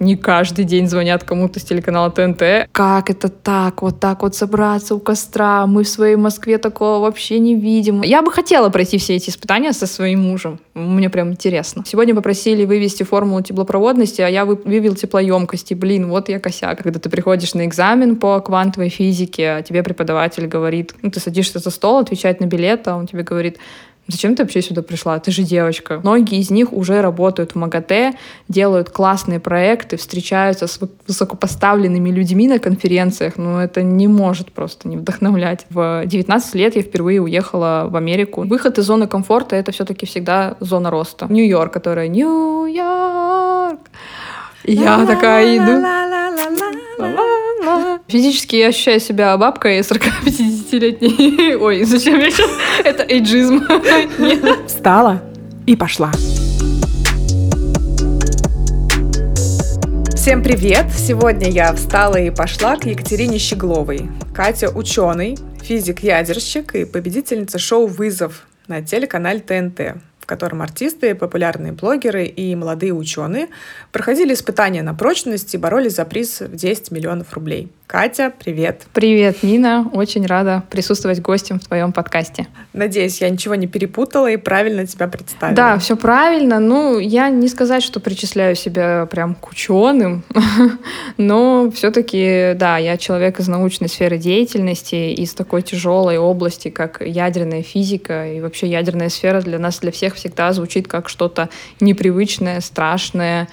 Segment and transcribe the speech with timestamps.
[0.00, 2.68] не каждый день звонят кому-то с телеканала ТНТ.
[2.72, 3.82] Как это так?
[3.82, 5.66] Вот так вот собраться у костра?
[5.66, 8.02] Мы в своей Москве такого вообще не видим.
[8.02, 10.58] Я бы хотела пройти все эти испытания со своим мужем.
[10.74, 11.84] Мне прям интересно.
[11.86, 15.74] Сегодня попросили вывести формулу теплопроводности, а я вывел теплоемкости.
[15.74, 16.82] Блин, вот я косяк.
[16.82, 21.58] Когда ты приходишь на экзамен по квантовой физике, а тебе преподаватель говорит, ну, ты садишься
[21.58, 23.58] за стол, отвечать на билет, а он тебе говорит,
[24.10, 25.18] Зачем ты вообще сюда пришла?
[25.18, 26.00] Ты же девочка.
[26.02, 28.14] Многие из них уже работают в МАГАТЭ,
[28.48, 33.36] делают классные проекты, встречаются с высокопоставленными людьми на конференциях.
[33.36, 35.66] Но это не может просто не вдохновлять.
[35.70, 38.42] В 19 лет я впервые уехала в Америку.
[38.42, 41.26] Выход из зоны комфорта— это все-таки всегда зона роста.
[41.28, 43.80] Нью-Йорк, которая Нью-Йорк.
[44.64, 45.82] Я такая иду.
[48.08, 51.54] Физически я ощущаю себя бабкой 40-50-летней.
[51.60, 52.50] Ой, зачем я сейчас?
[52.84, 53.64] Это эйджизм.
[54.66, 55.22] Встала
[55.66, 56.10] и пошла.
[60.14, 60.86] Всем привет!
[60.92, 64.10] Сегодня я встала и пошла к Екатерине Щегловой.
[64.34, 72.54] Катя– ученый, физик-ядерщик и победительница шоу «Вызов» на телеканале ТНТ котором артисты, популярные блогеры и
[72.54, 73.48] молодые ученые
[73.90, 77.68] проходили испытания на прочность и боролись за приз в 10 миллионов рублей.
[77.90, 78.86] Катя, привет.
[78.92, 79.90] Привет, Нина.
[79.92, 82.46] Очень рада присутствовать гостем в твоем подкасте.
[82.72, 85.56] Надеюсь, я ничего не перепутала и правильно тебя представила.
[85.56, 86.60] Да, все правильно.
[86.60, 90.22] Ну, я не сказать, что причисляю себя прям к ученым,
[91.16, 97.64] но все-таки, да, я человек из научной сферы деятельности, из такой тяжелой области, как ядерная
[97.64, 101.48] физика и вообще ядерная сфера для нас, для всех всегда звучит как что-то
[101.80, 103.48] непривычное, страшное,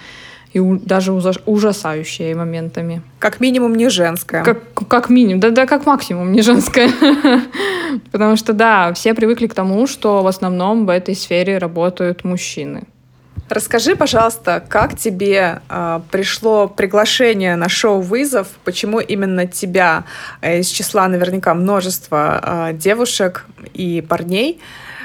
[0.58, 1.13] и даже
[1.45, 3.02] ужасающее моментами.
[3.19, 4.44] Как минимум не женское.
[4.44, 6.89] Как, как минимум, да, да, как максимум не женское.
[8.11, 12.83] Потому что, да, все привыкли к тому, что в основном в этой сфере работают мужчины.
[13.49, 20.03] Расскажи, пожалуйста, как тебе э, пришло приглашение на шоу «Вызов», почему именно тебя
[20.42, 24.60] э, из числа наверняка множества э, девушек и парней,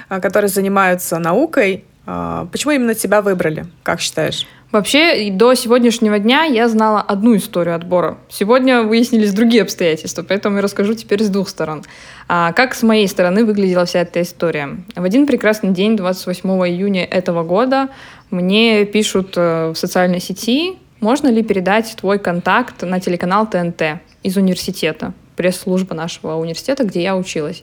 [0.08, 4.46] э, которые занимаются наукой, почему именно тебя выбрали, как считаешь?
[4.72, 8.16] Вообще, до сегодняшнего дня я знала одну историю отбора.
[8.30, 11.84] Сегодня выяснились другие обстоятельства, поэтому я расскажу теперь с двух сторон.
[12.26, 14.78] А как с моей стороны выглядела вся эта история?
[14.96, 17.90] В один прекрасный день, 28 июня этого года,
[18.30, 24.38] мне пишут э, в социальной сети, можно ли передать твой контакт на телеканал ТНТ из
[24.38, 27.62] университета, пресс-служба нашего университета, где я училась.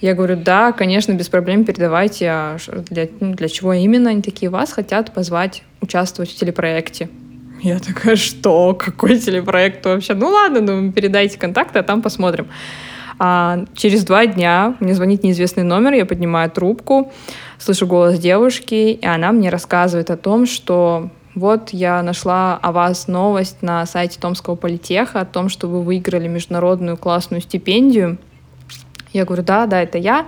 [0.00, 2.28] Я говорю, да, конечно, без проблем передавайте.
[2.28, 2.56] А
[2.88, 4.48] для, ну, для чего именно они такие?
[4.48, 7.08] Вас хотят позвать участвовать в телепроекте.
[7.62, 8.74] Я такая, что?
[8.74, 10.14] Какой телепроект вообще?
[10.14, 12.46] Ну ладно, ну передайте контакты, а там посмотрим.
[13.18, 17.12] А через два дня мне звонит неизвестный номер, я поднимаю трубку,
[17.58, 23.08] слышу голос девушки, и она мне рассказывает о том, что вот я нашла о вас
[23.08, 28.18] новость на сайте Томского политеха о том, что вы выиграли международную классную стипендию.
[29.18, 30.26] Я говорю, да, да, это я.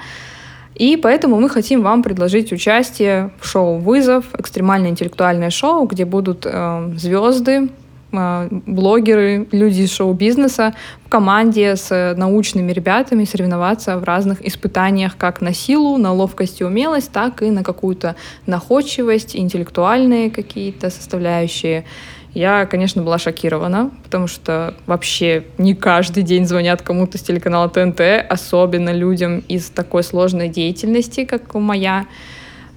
[0.75, 6.47] И поэтому мы хотим вам предложить участие в шоу «Вызов», экстремальное интеллектуальное шоу, где будут
[6.47, 7.69] э, звезды,
[8.13, 10.75] э, блогеры, люди из шоу-бизнеса
[11.05, 16.65] в команде с научными ребятами соревноваться в разных испытаниях как на силу, на ловкость и
[16.65, 21.85] умелость, так и на какую-то находчивость, интеллектуальные какие-то составляющие.
[22.33, 28.01] Я, конечно, была шокирована, потому что вообще не каждый день звонят кому-то с телеканала ТНТ,
[28.29, 32.07] особенно людям из такой сложной деятельности, как моя.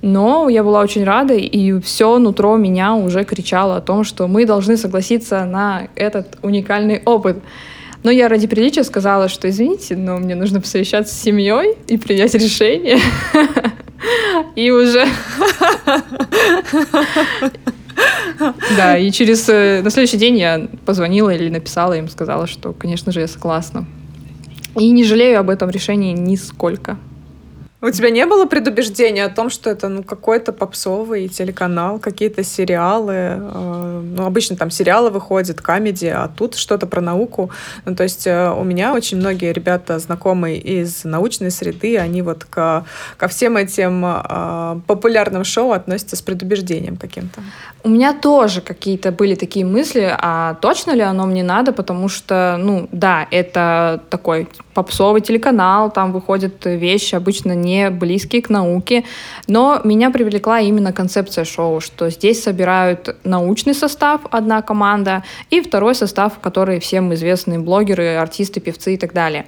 [0.02, 4.46] Но я была очень рада, и все нутро меня уже кричало о том, что мы
[4.46, 7.38] должны согласиться на этот уникальный опыт.
[8.02, 12.34] Но я ради приличия сказала, что извините, но мне нужно посовещаться с семьей и принять
[12.34, 13.00] решение.
[14.56, 15.08] И уже
[18.78, 19.48] Да, и через...
[19.50, 23.86] Э, на следующий день я позвонила или написала им, сказала, что, конечно же, я согласна.
[24.76, 26.98] И не жалею об этом решении нисколько.
[27.86, 33.14] У тебя не было предубеждения о том, что это ну, какой-то попсовый телеканал, какие-то сериалы?
[33.14, 37.52] Э, ну, обычно там сериалы выходят, комедии, а тут что-то про науку.
[37.84, 42.46] Ну, то есть э, у меня очень многие ребята, знакомые из научной среды, они вот
[42.46, 42.86] ко,
[43.18, 47.42] ко всем этим э, популярным шоу относятся с предубеждением каким-то.
[47.86, 52.56] У меня тоже какие-то были такие мысли, а точно ли оно мне надо, потому что,
[52.58, 59.04] ну, да, это такой попсовый телеканал, там выходят вещи обычно не близкие к науке,
[59.48, 65.94] но меня привлекла именно концепция шоу, что здесь собирают научный состав, одна команда, и второй
[65.94, 69.46] состав, который всем известные блогеры, артисты, певцы и так далее.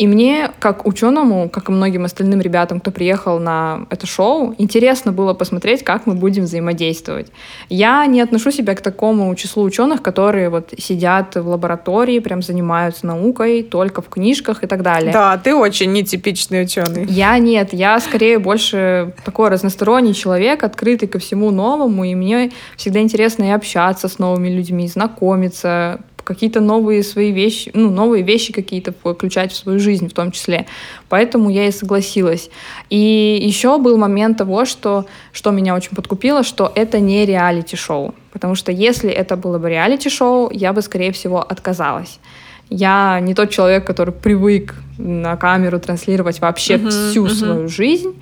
[0.00, 5.12] И мне, как ученому, как и многим остальным ребятам, кто приехал на это шоу, интересно
[5.12, 7.26] было посмотреть, как мы будем взаимодействовать.
[7.68, 13.04] Я не отношу себя к такому числу ученых, которые вот сидят в лаборатории, прям занимаются
[13.04, 15.12] наукой, только в книжках и так далее.
[15.12, 17.04] Да, ты очень нетипичный ученый.
[17.04, 23.00] Я нет, я скорее больше такой разносторонний человек, открытый ко всему новому, и мне всегда
[23.00, 26.00] интересно и общаться с новыми людьми, знакомиться,
[26.30, 30.66] какие-то новые свои вещи, ну, новые вещи какие-то включать в свою жизнь в том числе.
[31.08, 32.50] Поэтому я и согласилась.
[32.88, 38.14] И еще был момент того, что, что меня очень подкупило, что это не реалити-шоу.
[38.32, 42.20] Потому что если это было бы реалити-шоу, я бы, скорее всего, отказалась.
[42.68, 47.34] Я не тот человек, который привык на камеру транслировать вообще uh-huh, всю uh-huh.
[47.34, 48.14] свою жизнь.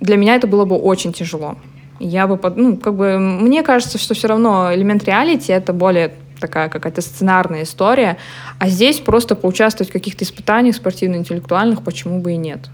[0.00, 1.56] Для меня это было бы очень тяжело.
[2.00, 6.68] Я бы, ну, как бы, мне кажется, что все равно элемент реалити это более такая
[6.68, 8.16] какая-то сценарная история,
[8.58, 12.68] а здесь просто поучаствовать в каких-то испытаниях спортивно-интеллектуальных, почему бы и нет.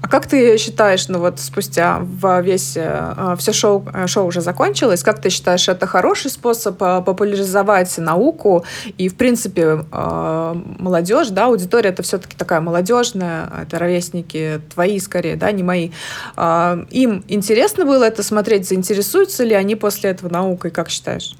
[0.00, 2.02] А как ты считаешь, ну вот спустя
[2.42, 7.02] весь э, все шоу, э, шоу уже закончилось, как ты считаешь, это хороший способ э,
[7.04, 8.64] популяризовать науку
[8.98, 15.50] и, в принципе, молодежь, да, аудитория это все-таки такая молодежная, это ровесники твои скорее, да,
[15.52, 15.90] не мои.
[16.36, 21.34] Им интересно было это смотреть, заинтересуются ли они после этого наукой, как считаешь?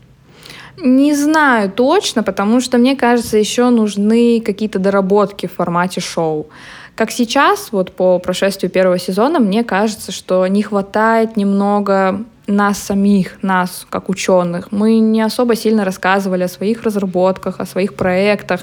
[0.79, 6.47] Не знаю точно, потому что мне кажется, еще нужны какие-то доработки в формате шоу.
[6.95, 13.43] Как сейчас, вот по прошествию первого сезона, мне кажется, что не хватает немного нас самих,
[13.43, 14.73] нас как ученых.
[14.73, 18.61] Мы не особо сильно рассказывали о своих разработках, о своих проектах.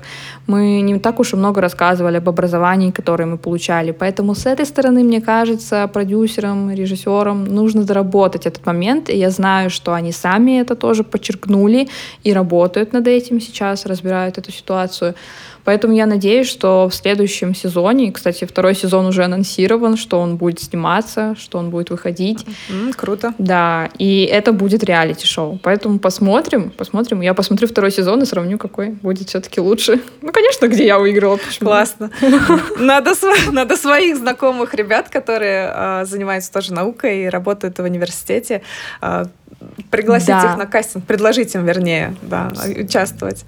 [0.48, 3.92] Мы не так уж и много рассказывали об образовании, которое мы получали.
[3.92, 9.10] Поэтому с этой стороны, мне кажется, продюсерам, режиссерам нужно доработать этот момент.
[9.10, 11.88] И я знаю, что они сами это тоже подчеркнули
[12.24, 15.16] и работают над этим сейчас, разбирают эту ситуацию.
[15.70, 20.60] Поэтому я надеюсь, что в следующем сезоне, кстати, второй сезон уже анонсирован, что он будет
[20.60, 22.44] сниматься, что он будет выходить.
[22.70, 23.36] Mm, круто.
[23.38, 25.60] Да, и это будет реалити-шоу.
[25.62, 27.22] Поэтому посмотрим, посмотрим.
[27.22, 30.02] Я посмотрю второй сезон и сравню, какой будет все-таки лучше.
[30.24, 31.38] Ну, конечно, где я выиграла.
[31.38, 31.70] Почему?
[31.70, 32.10] Классно.
[32.80, 33.14] Надо,
[33.52, 38.64] надо своих знакомых ребят, которые э, занимаются тоже наукой и работают в университете,
[39.04, 39.26] э,
[39.92, 40.52] пригласить да.
[40.54, 43.46] их на кастинг, предложить им, вернее, да, участвовать.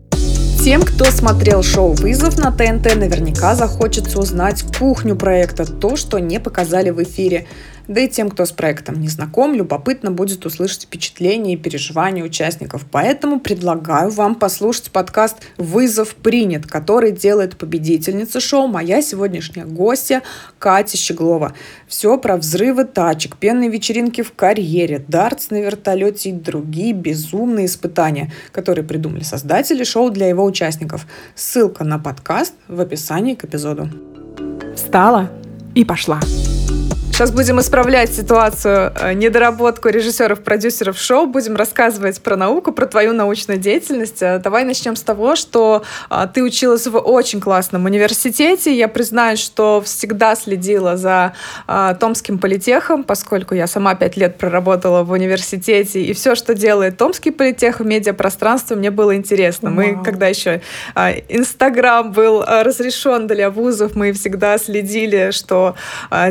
[0.63, 6.39] Тем, кто смотрел шоу «Вызов» на ТНТ, наверняка захочется узнать кухню проекта, то, что не
[6.39, 7.47] показали в эфире.
[7.87, 12.85] Да и тем, кто с проектом не знаком, любопытно будет услышать впечатления и переживания участников.
[12.89, 20.21] Поэтому предлагаю вам послушать подкаст «Вызов принят», который делает победительница шоу, моя сегодняшняя гостья
[20.59, 21.53] Катя Щеглова.
[21.87, 28.31] Все про взрывы тачек, пенные вечеринки в карьере, дартс на вертолете и другие безумные испытания,
[28.51, 31.07] которые придумали создатели шоу для его участников.
[31.35, 33.89] Ссылка на подкаст в описании к эпизоду.
[34.75, 35.29] Встала
[35.75, 36.19] и пошла.
[37.21, 41.27] Сейчас будем исправлять ситуацию, э, недоработку режиссеров, продюсеров шоу.
[41.27, 44.23] Будем рассказывать про науку, про твою научную деятельность.
[44.23, 48.75] Э, давай начнем с того, что э, ты училась в очень классном университете.
[48.75, 51.33] Я признаюсь, что всегда следила за
[51.99, 56.01] Томским политехом, поскольку я сама пять лет проработала в университете.
[56.01, 59.69] И все, что делает Томский политех в медиапространстве, мне было интересно.
[59.69, 59.75] Вау.
[59.75, 60.61] Мы, когда еще
[61.29, 65.75] Инстаграм был разрешен для вузов, мы всегда следили, что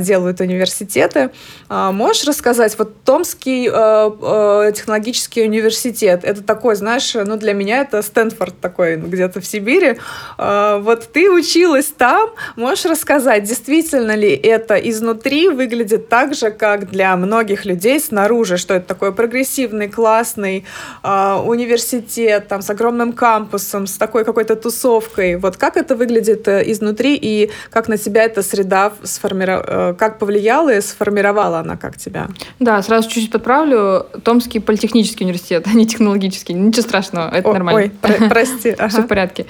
[0.00, 1.30] делают университеты университеты.
[1.68, 7.82] А, можешь рассказать, вот Томский э, э, технологический университет, это такой, знаешь, ну для меня
[7.82, 9.98] это Стэнфорд такой где-то в Сибири.
[10.38, 16.90] А, вот ты училась там, можешь рассказать, действительно ли это изнутри выглядит так же, как
[16.90, 20.64] для многих людей снаружи, что это такой прогрессивный, классный
[21.02, 25.36] а, университет, там, с огромным кампусом, с такой какой-то тусовкой.
[25.36, 30.59] Вот как это выглядит э, изнутри и как на тебя эта среда сформировала, как повлияла
[30.68, 32.28] и сформировала она как тебя?
[32.58, 34.06] Да, сразу чуть-чуть подправлю.
[34.22, 36.52] Томский политехнический университет, а не технологический.
[36.52, 37.92] Ничего страшного, это О, нормально.
[38.02, 38.70] Ой, прости.
[38.80, 38.88] Ага.
[38.88, 39.46] Все в порядке.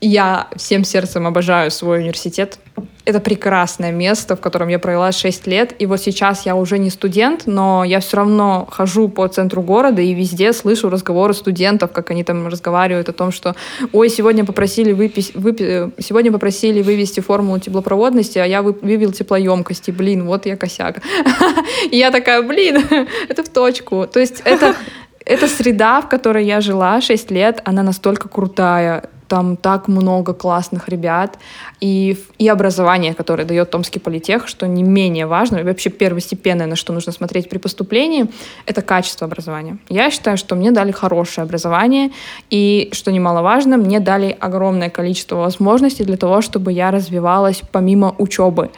[0.00, 2.58] Я всем сердцем обожаю свой университет.
[3.06, 5.74] Это прекрасное место, в котором я провела 6 лет.
[5.78, 10.02] И вот сейчас я уже не студент, но я все равно хожу по центру города
[10.02, 13.56] и везде слышу разговоры студентов, как они там разговаривают о том, что
[13.92, 19.92] ой, сегодня попросили, выпись, выпи, сегодня попросили вывести формулу теплопроводности, а я вывел теплоемкости.
[19.92, 21.00] Блин, вот я косяк.
[21.90, 22.84] И я такая, блин,
[23.30, 24.06] это в точку.
[24.06, 24.74] То есть это,
[25.24, 30.88] эта среда, в которой я жила 6 лет, она настолько крутая там так много классных
[30.88, 31.38] ребят,
[31.80, 36.76] и, и образование, которое дает Томский политех, что не менее важно, и вообще первостепенное, на
[36.76, 38.26] что нужно смотреть при поступлении,
[38.66, 39.78] это качество образования.
[39.88, 42.10] Я считаю, что мне дали хорошее образование,
[42.50, 48.70] и, что немаловажно, мне дали огромное количество возможностей для того, чтобы я развивалась помимо учебы.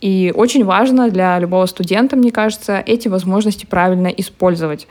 [0.00, 4.86] И очень важно для любого студента, мне кажется, эти возможности правильно использовать.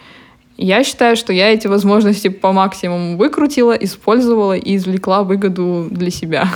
[0.57, 6.47] Я считаю, что я эти возможности по максимуму выкрутила, использовала и извлекла выгоду для себя.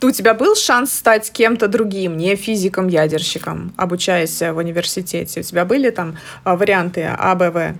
[0.00, 5.40] У тебя был шанс стать кем-то другим, не физиком-ядерщиком, обучаясь в университете?
[5.40, 7.74] У тебя были там а, варианты А, Б, В?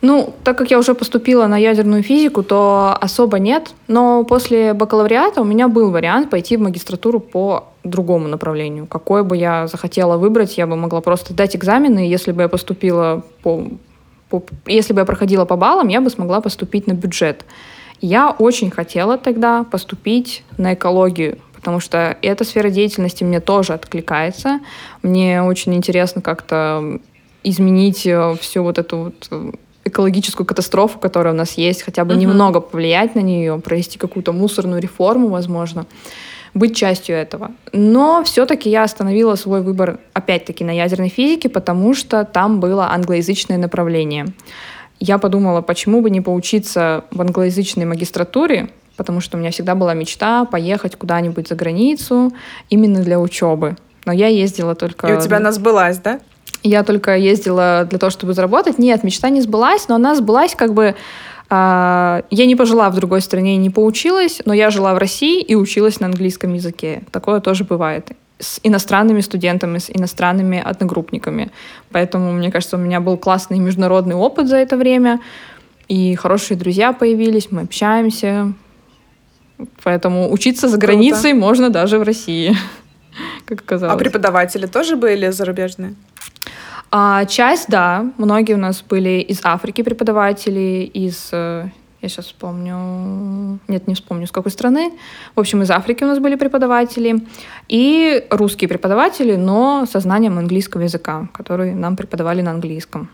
[0.00, 3.74] Ну, так как я уже поступила на ядерную физику, то особо нет.
[3.88, 8.86] Но после бакалавриата у меня был вариант пойти в магистратуру по другому направлению.
[8.86, 13.24] Какое бы я захотела выбрать, я бы могла просто дать экзамены, если бы я поступила
[13.42, 13.64] по,
[14.28, 14.42] по...
[14.66, 17.44] Если бы я проходила по баллам, я бы смогла поступить на бюджет.
[18.00, 24.60] Я очень хотела тогда поступить на экологию, потому что эта сфера деятельности мне тоже откликается.
[25.02, 27.00] Мне очень интересно как-то
[27.42, 29.50] изменить э, всю вот эту вот э,
[29.88, 32.18] экологическую катастрофу, которая у нас есть, хотя бы uh-huh.
[32.18, 35.86] немного повлиять на нее, провести какую-то мусорную реформу, возможно,
[36.54, 37.50] быть частью этого.
[37.72, 43.58] Но все-таки я остановила свой выбор опять-таки на ядерной физике, потому что там было англоязычное
[43.58, 44.26] направление.
[45.00, 49.94] Я подумала, почему бы не поучиться в англоязычной магистратуре, потому что у меня всегда была
[49.94, 52.32] мечта поехать куда-нибудь за границу
[52.68, 53.76] именно для учебы.
[54.04, 55.06] Но я ездила только...
[55.06, 56.20] И у тебя она сбылась, да?
[56.68, 58.78] Я только ездила для того, чтобы заработать.
[58.78, 60.94] Нет, мечта не сбылась, но она сбылась как бы...
[61.50, 65.40] Э, я не пожила в другой стране и не поучилась, но я жила в России
[65.40, 67.02] и училась на английском языке.
[67.10, 71.50] Такое тоже бывает с иностранными студентами, с иностранными одногруппниками.
[71.90, 75.20] Поэтому, мне кажется, у меня был классный международный опыт за это время,
[75.88, 78.52] и хорошие друзья появились, мы общаемся.
[79.82, 81.46] Поэтому учиться за границей Круто.
[81.46, 82.54] можно даже в России,
[83.46, 83.94] как оказалось.
[83.94, 85.94] А преподаватели тоже были зарубежные?
[86.90, 88.06] А, часть, да.
[88.16, 91.28] Многие у нас были из Африки преподаватели, из...
[91.32, 91.68] Э,
[92.00, 93.58] я сейчас вспомню...
[93.68, 94.92] Нет, не вспомню, с какой страны.
[95.34, 97.26] В общем, из Африки у нас были преподаватели.
[97.68, 103.10] И русские преподаватели, но со знанием английского языка, которые нам преподавали на английском.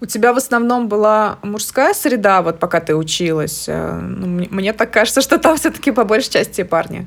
[0.00, 3.64] У тебя в основном была мужская среда, вот пока ты училась.
[3.66, 7.06] Э, ну, мне так кажется, что там все-таки по большей части парни.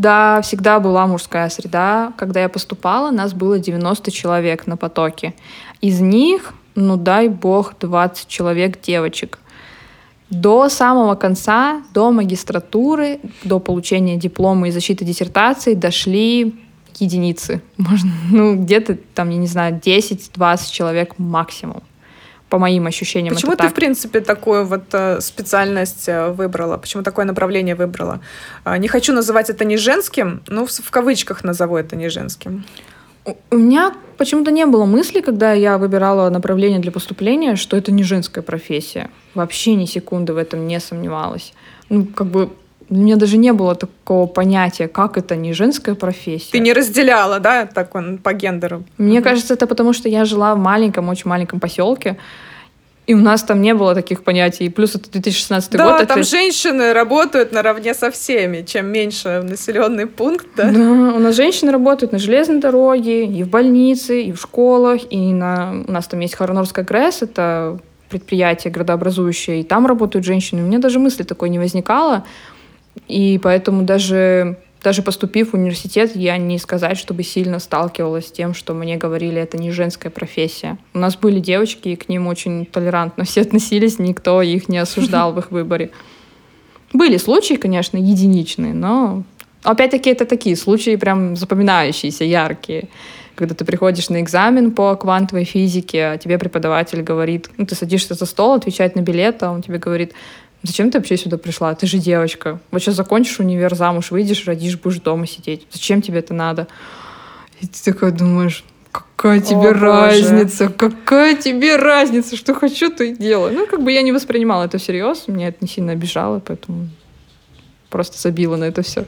[0.00, 2.14] Да, всегда была мужская среда.
[2.16, 5.34] Когда я поступала, нас было 90 человек на потоке.
[5.82, 9.38] Из них, ну дай бог, 20 человек девочек.
[10.30, 16.54] До самого конца, до магистратуры, до получения диплома и защиты диссертации дошли
[16.98, 17.60] единицы.
[17.76, 21.82] Можно, ну, где-то там, я не знаю, 10-20 человек максимум
[22.50, 23.34] по моим ощущениям.
[23.34, 23.70] Почему ты, так.
[23.70, 26.76] в принципе, такую вот э, специальность э, выбрала?
[26.76, 28.20] Почему такое направление выбрала?
[28.64, 32.64] Э, не хочу называть это не женским, но в, в кавычках назову это не женским.
[33.50, 38.02] У меня почему-то не было мысли, когда я выбирала направление для поступления, что это не
[38.02, 39.08] женская профессия.
[39.34, 41.52] Вообще ни секунды в этом не сомневалась.
[41.88, 42.50] Ну, как бы
[42.90, 46.50] у меня даже не было такого понятия, как это не женская профессия.
[46.52, 48.82] Ты не разделяла, да, так он по гендеру?
[48.98, 52.16] Мне mm кажется, это потому, что я жила в маленьком, очень маленьком поселке,
[53.06, 54.68] и у нас там не было таких понятий.
[54.68, 55.98] Плюс это 2016 да, год.
[55.98, 56.28] Да, там это...
[56.28, 58.62] женщины работают наравне со всеми.
[58.62, 60.70] Чем меньше населенный пункт, да?
[60.70, 65.32] Да, у нас женщины работают на железной дороге, и в больнице, и в школах, и
[65.32, 65.84] на...
[65.88, 67.80] у нас там есть Харонорская ГРЭС, это
[68.10, 70.62] предприятие градообразующее, и там работают женщины.
[70.62, 72.24] У меня даже мысли такой не возникало.
[73.08, 78.54] И поэтому даже, даже поступив в университет, я не сказать, чтобы сильно сталкивалась с тем,
[78.54, 80.78] что мне говорили, это не женская профессия.
[80.94, 85.32] У нас были девочки, и к ним очень толерантно все относились, никто их не осуждал
[85.32, 85.90] в их выборе.
[86.92, 89.22] Были случаи, конечно, единичные, но
[89.62, 92.88] опять-таки это такие случаи прям запоминающиеся, яркие.
[93.36, 98.14] Когда ты приходишь на экзамен по квантовой физике, а тебе преподаватель говорит, ну, ты садишься
[98.14, 100.12] за стол отвечать на билет, а он тебе говорит,
[100.62, 101.74] Зачем ты вообще сюда пришла?
[101.74, 102.60] Ты же девочка.
[102.70, 105.66] Вот сейчас закончишь универ, замуж выйдешь, родишь, будешь дома сидеть.
[105.70, 106.66] Зачем тебе это надо?
[107.60, 110.64] И ты такой думаешь, какая тебе О, разница?
[110.64, 110.76] Боже.
[110.76, 112.36] Какая тебе разница?
[112.36, 113.54] Что хочу, то и делаю.
[113.54, 115.28] Ну, как бы я не воспринимала это всерьез.
[115.28, 116.88] Меня это не сильно обижало, поэтому
[117.88, 119.06] просто забила на это все.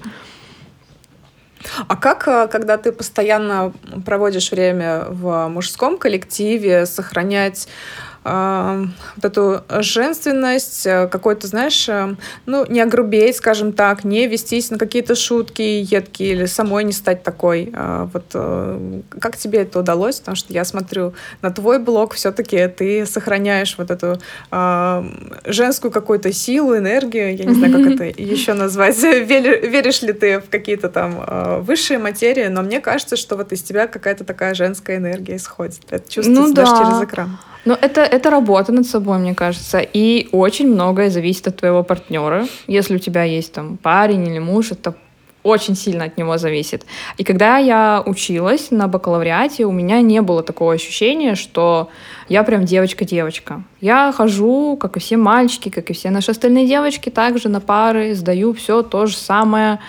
[1.86, 3.72] А как, э, когда ты постоянно
[4.04, 7.68] проводишь время в мужском коллективе, сохранять
[8.24, 8.84] э,
[9.16, 12.14] вот эту женственность, э, какой-то, знаешь, э,
[12.46, 17.22] ну, не огрубеть, скажем так, не вестись на какие-то шутки едкие или самой не стать
[17.22, 17.72] такой.
[17.72, 20.20] Э, вот э, как тебе это удалось?
[20.20, 25.04] Потому что я смотрю на твой блог, все-таки ты сохраняешь вот эту э,
[25.46, 28.98] женскую какую-то силу, энергию, я не знаю, как это еще назвать.
[29.02, 33.86] Веришь ли ты в какие-то там высшие материи, но мне кажется, что вот из тебя
[33.86, 35.80] какая-то такая женская энергия исходит.
[35.90, 36.78] Это чувствуется ну, даже да.
[36.78, 37.38] через экран.
[37.64, 39.78] Но это, это работа над собой, мне кажется.
[39.80, 42.46] И очень многое зависит от твоего партнера.
[42.66, 44.94] Если у тебя есть там парень или муж, это
[45.42, 46.86] очень сильно от него зависит.
[47.18, 51.88] И когда я училась на бакалавриате, у меня не было такого ощущения, что
[52.28, 53.62] я прям девочка-девочка.
[53.80, 58.14] Я хожу, как и все мальчики, как и все наши остальные девочки, также на пары,
[58.14, 59.80] сдаю все то же самое.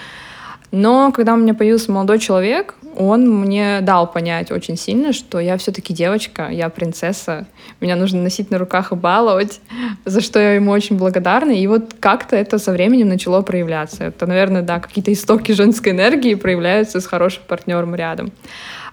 [0.74, 5.56] Но когда у меня появился молодой человек, он мне дал понять очень сильно, что я
[5.60, 7.46] все-таки девочка, я принцесса,
[7.80, 9.62] меня нужно носить на руках и баловать,
[10.03, 11.51] за что я ему очень благодарна.
[11.51, 14.06] И вот как-то это со временем начало проявляться.
[14.06, 18.32] Это, наверное, да, какие-то истоки женской энергии проявляются с хорошим партнером рядом.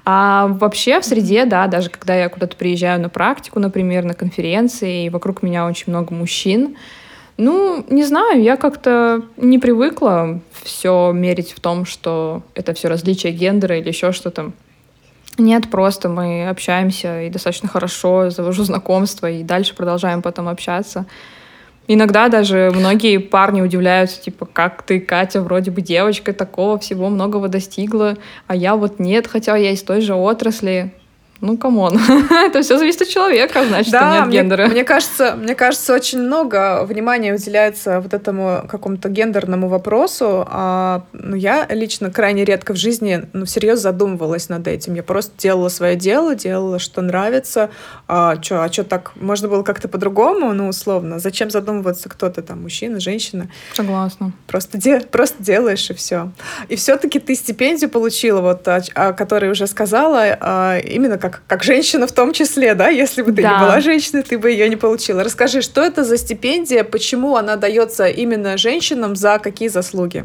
[0.05, 5.07] А вообще в среде, да, даже когда я куда-то приезжаю на практику, например, на конференции,
[5.07, 6.77] и вокруг меня очень много мужчин,
[7.41, 13.33] ну, не знаю, я как-то не привыкла все мерить в том, что это все различие
[13.33, 14.53] гендера или еще что-то.
[15.39, 21.07] Нет, просто мы общаемся и достаточно хорошо, завожу знакомства и дальше продолжаем потом общаться.
[21.89, 27.49] Иногда даже многие парни удивляются, типа, как ты, Катя, вроде бы девочка, такого всего многого
[27.49, 28.17] достигла,
[28.47, 30.93] а я вот нет, хотя я из той же отрасли.
[31.41, 31.99] Ну, come on.
[32.31, 34.67] это все зависит от человека, значит, да, нет мне, гендера.
[34.67, 40.47] Мне кажется, мне кажется, очень много внимания уделяется вот этому какому-то гендерному вопросу.
[40.47, 44.95] А, ну, я лично крайне редко в жизни, ну, всерьез задумывалась над этим.
[44.95, 47.71] Я просто делала свое дело, делала, что нравится.
[48.07, 49.13] А что, а что так?
[49.17, 51.19] Можно было как-то по-другому, ну, условно.
[51.19, 53.49] Зачем задумываться, кто то там, мужчина, женщина?
[53.73, 54.33] Согласна.
[54.47, 56.33] Просто, де просто делаешь, и все.
[56.69, 61.43] И все-таки ты стипендию получила, вот, о, о которой уже сказала, а, именно как как,
[61.47, 62.89] как женщина в том числе, да?
[62.89, 63.53] Если бы ты да.
[63.53, 65.25] не была женщиной, ты бы ее не получила.
[65.25, 70.25] Расскажи, что это за стипендия, почему она дается именно женщинам, за какие заслуги?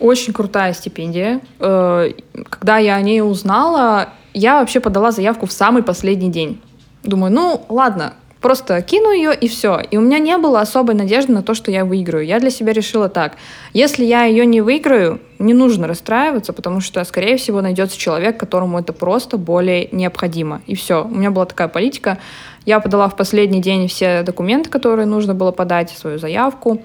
[0.00, 1.40] Очень крутая стипендия.
[1.60, 2.10] Э,
[2.50, 6.60] когда я о ней узнала, я вообще подала заявку в самый последний день.
[7.04, 8.14] Думаю, ну ладно,
[8.44, 9.80] Просто кину ее и все.
[9.90, 12.26] И у меня не было особой надежды на то, что я выиграю.
[12.26, 13.38] Я для себя решила так.
[13.72, 18.78] Если я ее не выиграю, не нужно расстраиваться, потому что, скорее всего, найдется человек, которому
[18.78, 20.60] это просто более необходимо.
[20.66, 21.04] И все.
[21.04, 22.18] У меня была такая политика.
[22.66, 26.82] Я подала в последний день все документы, которые нужно было подать, свою заявку.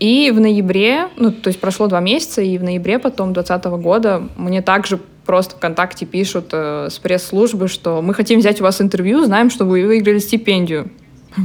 [0.00, 4.22] И в ноябре, ну, то есть прошло два месяца, и в ноябре потом 2020 года
[4.36, 9.24] мне также просто ВКонтакте пишут э, с пресс-службы, что мы хотим взять у вас интервью,
[9.24, 10.90] знаем, что вы выиграли стипендию.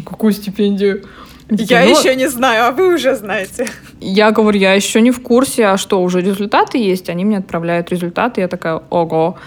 [0.05, 1.03] Какую стипендию?
[1.49, 3.67] Я ну, еще не знаю, а вы уже знаете.
[3.99, 7.09] Я говорю, я еще не в курсе, а что, уже результаты есть?
[7.09, 9.37] Они мне отправляют результаты, я такая, ого,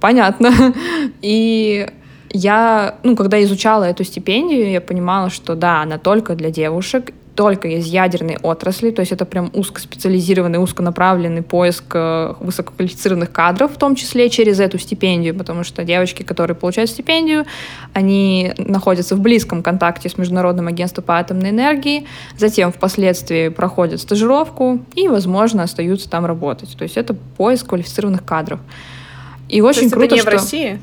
[0.00, 0.52] понятно.
[1.22, 1.86] И
[2.30, 7.68] я, ну, когда изучала эту стипендию, я понимала, что да, она только для девушек, только
[7.68, 13.96] из ядерной отрасли, то есть это прям узкоспециализированный, узконаправленный поиск э, высококвалифицированных кадров, в том
[13.96, 17.44] числе через эту стипендию, потому что девочки, которые получают стипендию,
[17.92, 22.06] они находятся в близком контакте с Международным агентством по атомной энергии,
[22.38, 26.76] затем впоследствии проходят стажировку и, возможно, остаются там работать.
[26.76, 28.60] То есть это поиск квалифицированных кадров.
[29.48, 30.30] И очень то есть круто, это не что...
[30.30, 30.80] в России?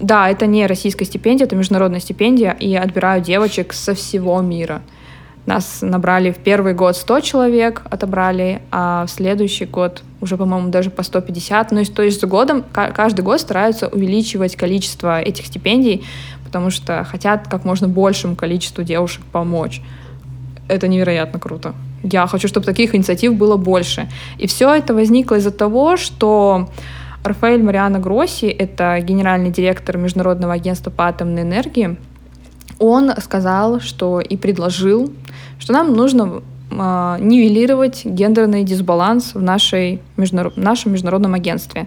[0.00, 4.82] Да, это не российская стипендия, это международная стипендия, и отбирают девочек со всего мира.
[5.44, 10.90] Нас набрали в первый год 100 человек, отобрали, а в следующий год уже, по-моему, даже
[10.90, 11.72] по 150.
[11.72, 16.04] Ну, и то есть с годом, каждый год стараются увеличивать количество этих стипендий,
[16.44, 19.82] потому что хотят как можно большему количеству девушек помочь.
[20.68, 21.74] Это невероятно круто.
[22.04, 24.08] Я хочу, чтобы таких инициатив было больше.
[24.38, 26.68] И все это возникло из-за того, что
[27.24, 31.96] Рафаэль Мариана Гросси, это генеральный директор Международного агентства по атомной энергии,
[32.78, 35.12] он сказал, что и предложил,
[35.62, 40.56] что нам нужно э, нивелировать гендерный дисбаланс в нашей международ...
[40.56, 41.86] нашем международном агентстве.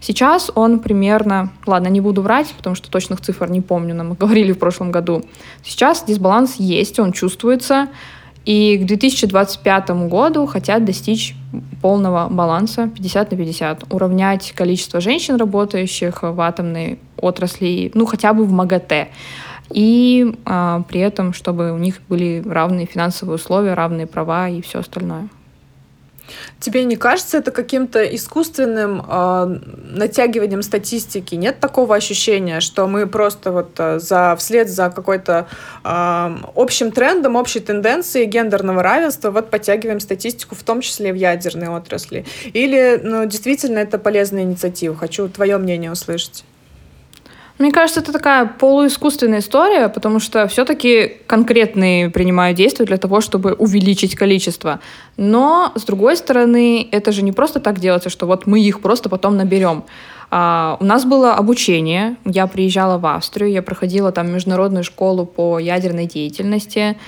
[0.00, 4.50] Сейчас он примерно, ладно, не буду врать, потому что точных цифр не помню, нам говорили
[4.50, 5.22] в прошлом году.
[5.62, 7.86] Сейчас дисбаланс есть, он чувствуется,
[8.44, 11.36] и к 2025 году хотят достичь
[11.80, 18.44] полного баланса 50 на 50, уравнять количество женщин, работающих в атомной отрасли, ну хотя бы
[18.44, 19.10] в МАГАТЭ
[19.72, 24.80] и а, при этом, чтобы у них были равные финансовые условия, равные права и все
[24.80, 25.28] остальное.
[26.60, 29.58] Тебе не кажется это каким-то искусственным э,
[29.94, 31.34] натягиванием статистики?
[31.34, 35.48] Нет такого ощущения, что мы просто вот э, за, вслед за какой-то
[35.84, 41.68] э, общим трендом, общей тенденцией гендерного равенства вот подтягиваем статистику, в том числе в ядерной
[41.68, 42.24] отрасли?
[42.52, 44.96] Или ну, действительно это полезная инициатива?
[44.96, 46.44] Хочу твое мнение услышать.
[47.62, 53.52] Мне кажется, это такая полуискусственная история, потому что все-таки конкретные принимают действия для того, чтобы
[53.52, 54.80] увеличить количество.
[55.16, 59.08] Но, с другой стороны, это же не просто так делается, что вот мы их просто
[59.08, 59.84] потом наберем.
[60.32, 62.16] А, у нас было обучение.
[62.24, 66.98] Я приезжала в Австрию, я проходила там международную школу по ядерной деятельности.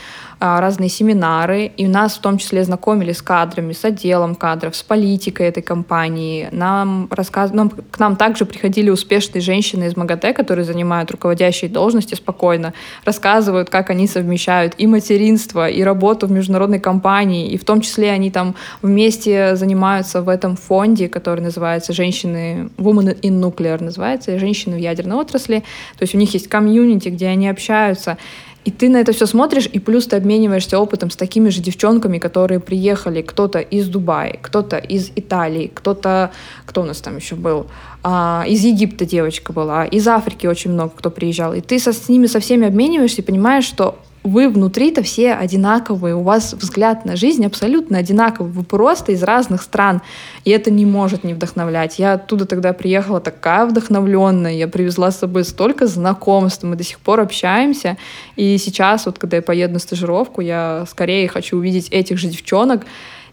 [0.47, 4.83] А, разные семинары, и нас в том числе знакомили с кадрами, с отделом кадров, с
[4.83, 6.51] политикой этой компании.
[6.53, 7.51] Нам, рассказ...
[7.55, 12.75] нам к нам также приходили успешные женщины из МАГАТЭ, которые занимают руководящие должности спокойно,
[13.07, 18.11] рассказывают, как они совмещают и материнство, и работу в международной компании, и в том числе
[18.11, 24.77] они там вместе занимаются в этом фонде, который называется «Женщины Women in Nuclear», называется «Женщины
[24.77, 25.61] в ядерной отрасли».
[25.97, 28.19] То есть у них есть комьюнити, где они общаются.
[28.65, 32.19] И ты на это все смотришь, и плюс ты обмениваешься опытом с такими же девчонками,
[32.19, 36.31] которые приехали, кто-то из Дубая, кто-то из Италии, кто-то,
[36.65, 37.67] кто у нас там еще был,
[38.03, 41.53] а, из Египта девочка была, из Африки очень много кто приезжал.
[41.53, 46.17] И ты со, с ними со всеми обмениваешься и понимаешь, что вы внутри-то все одинаковые,
[46.17, 50.01] у вас взгляд на жизнь абсолютно одинаковый, вы просто из разных стран,
[50.45, 51.99] и это не может не вдохновлять.
[51.99, 57.01] Я оттуда тогда приехала такая вдохновленная, я привезла с собой столько знакомств, мы до сих
[57.01, 57.99] пор общаемся,
[58.35, 62.87] и сейчас, вот когда я поеду на стажировку, я скорее хочу увидеть этих же девчонок,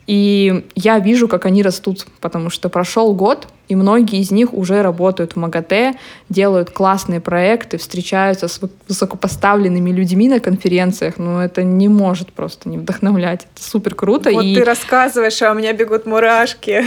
[0.07, 4.81] и я вижу, как они растут, потому что прошел год, и многие из них уже
[4.81, 5.93] работают в МАГАТЭ,
[6.27, 8.59] делают классные проекты, встречаются с
[8.89, 11.17] высокопоставленными людьми на конференциях.
[11.17, 13.47] Ну, это не может просто не вдохновлять.
[13.55, 14.29] Это супер круто.
[14.31, 14.55] Вот и...
[14.55, 16.83] ты рассказываешь, а у меня бегут мурашки.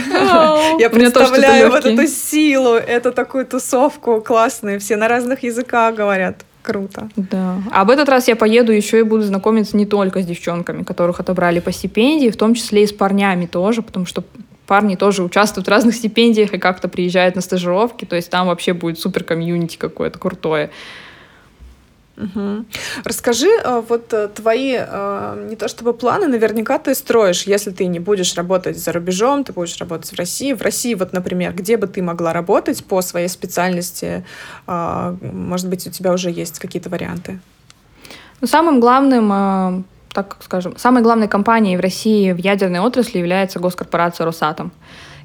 [0.79, 4.79] Я представляю вот эту силу, эту такую тусовку классную.
[4.79, 6.45] Все на разных языках говорят.
[6.65, 7.09] Круто.
[7.15, 7.61] Да.
[7.71, 11.19] А в этот раз я поеду еще и буду знакомиться не только с девчонками, которых
[11.19, 14.23] отобрали по стипендии, в том числе и с парнями тоже, потому что
[14.65, 18.73] парни тоже участвуют в разных стипендиях и как-то приезжают на стажировки, то есть там вообще
[18.73, 20.71] будет супер комьюнити какое-то крутое.
[22.17, 22.65] Угу.
[23.03, 27.87] Расскажи, э, вот э, твои э, не то чтобы планы, наверняка ты строишь, если ты
[27.87, 30.53] не будешь работать за рубежом, ты будешь работать в России.
[30.53, 34.23] В России, вот, например, где бы ты могла работать по своей специальности?
[34.67, 37.39] Может быть, у тебя уже есть какие-то варианты?
[38.41, 44.25] Ну, самым главным, так скажем, самой главной компанией в России в ядерной отрасли является госкорпорация
[44.25, 44.71] «Росатом».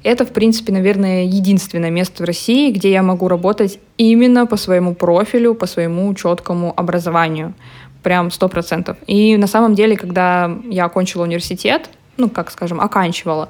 [0.03, 4.95] Это, в принципе, наверное, единственное место в России, где я могу работать именно по своему
[4.95, 7.53] профилю, по своему четкому образованию.
[8.01, 8.97] Прям сто процентов.
[9.05, 13.49] И на самом деле, когда я окончила университет, ну, как скажем, оканчивала,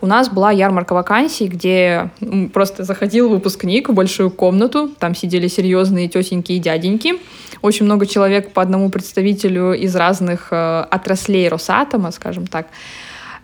[0.00, 2.10] у нас была ярмарка вакансий, где
[2.52, 7.14] просто заходил выпускник в большую комнату, там сидели серьезные тетеньки и дяденьки,
[7.62, 12.66] очень много человек по одному представителю из разных э, отраслей Росатома, скажем так,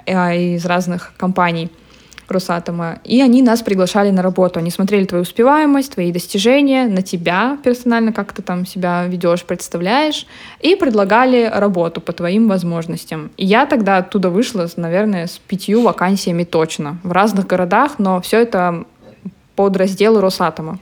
[0.07, 1.71] э, из разных компаний–
[2.31, 4.59] Росатома, и они нас приглашали на работу.
[4.59, 10.27] Они смотрели твою успеваемость, твои достижения, на тебя персонально, как ты там себя ведешь, представляешь,
[10.61, 13.31] и предлагали работу по твоим возможностям.
[13.37, 18.41] И я тогда оттуда вышла, наверное, с пятью вакансиями точно, в разных городах, но все
[18.41, 18.85] это
[19.57, 20.79] под разделы Росатома.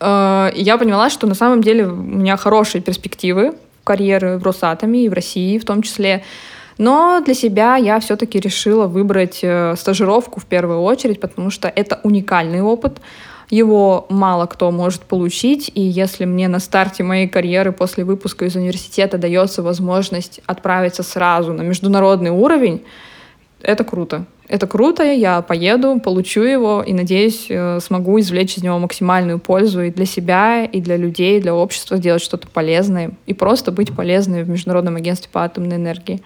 [0.00, 5.08] Э, я поняла, что на самом деле у меня хорошие перспективы карьеры в Росатоме и
[5.08, 6.24] в России в том числе.
[6.78, 12.00] Но для себя я все-таки решила выбрать э, стажировку в первую очередь, потому что это
[12.02, 12.98] уникальный опыт.
[13.48, 18.56] Его мало кто может получить, и если мне на старте моей карьеры после выпуска из
[18.56, 22.82] университета дается возможность отправиться сразу на международный уровень,
[23.62, 24.26] это круто.
[24.48, 29.82] Это круто, я поеду, получу его и, надеюсь, э, смогу извлечь из него максимальную пользу
[29.82, 33.94] и для себя, и для людей, и для общества, сделать что-то полезное и просто быть
[33.94, 36.22] полезной в Международном агентстве по атомной энергии.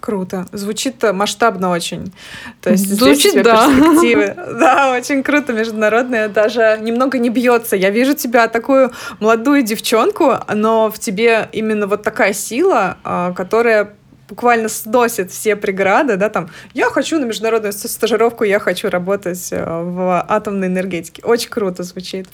[0.00, 0.46] Круто.
[0.52, 2.12] Звучит масштабно очень.
[2.60, 3.66] То есть Звучит, да.
[3.66, 4.34] перспективы.
[4.56, 6.28] Да, очень круто, международная.
[6.28, 7.76] Даже немного не бьется.
[7.76, 13.94] Я вижу тебя такую молодую девчонку, но в тебе именно вот такая сила, а, которая
[14.28, 19.64] буквально сносит все преграды, да, там, я хочу на международную стажировку, я хочу работать э,
[19.64, 21.22] в атомной энергетике.
[21.22, 22.26] Очень круто звучит.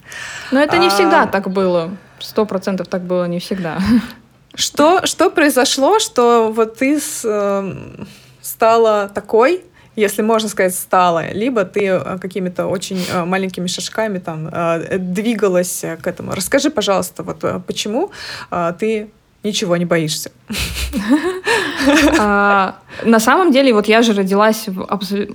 [0.51, 0.91] Но это не а...
[0.91, 1.91] всегда так было.
[2.19, 3.79] Сто процентов так было не всегда.
[4.55, 8.05] Что, что произошло, что вот ты с, э,
[8.43, 9.65] стала такой,
[9.97, 15.85] если можно сказать, стала, либо ты э, какими-то очень э, маленькими шажками там э, двигалась
[16.03, 16.33] к этому.
[16.33, 18.11] Расскажи, пожалуйста, вот почему
[18.79, 19.11] ты
[19.45, 20.31] ничего не боишься.
[22.19, 24.87] А, на самом деле, вот я же родилась в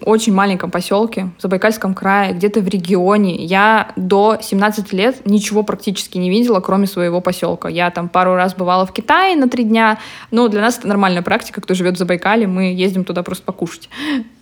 [0.05, 3.35] очень маленьком поселке в Забайкальском крае, где-то в регионе.
[3.35, 7.67] Я до 17 лет ничего практически не видела, кроме своего поселка.
[7.67, 9.97] Я там пару раз бывала в Китае на три дня.
[10.31, 13.89] Ну, для нас это нормальная практика, кто живет в Забайкале, мы ездим туда просто покушать.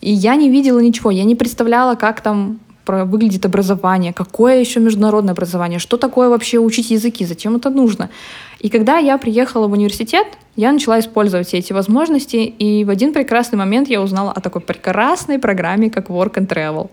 [0.01, 5.33] И я не видела ничего, я не представляла, как там выглядит образование, какое еще международное
[5.33, 8.09] образование, что такое вообще учить языки, зачем это нужно.
[8.65, 10.25] И когда я приехала в университет,
[10.55, 14.61] я начала использовать все эти возможности, и в один прекрасный момент я узнала о такой
[14.61, 16.89] прекрасной программе, как Work and Travel.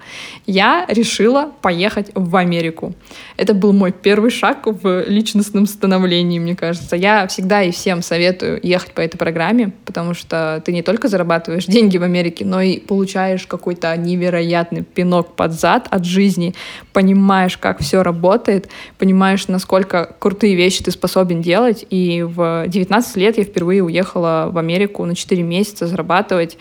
[0.46, 2.92] Я решила поехать в Америку.
[3.37, 6.96] Это был мой первый шаг в личностном становлении, мне кажется.
[6.96, 11.66] Я всегда и всем советую ехать по этой программе, потому что ты не только зарабатываешь
[11.66, 16.54] деньги в Америке, но и получаешь какой-то невероятный пинок под зад от жизни,
[16.92, 23.38] понимаешь, как все работает, понимаешь, насколько крутые вещи ты способен делать, и в 19 лет
[23.38, 26.59] я впервые уехала в Америку на 4 месяца зарабатывать,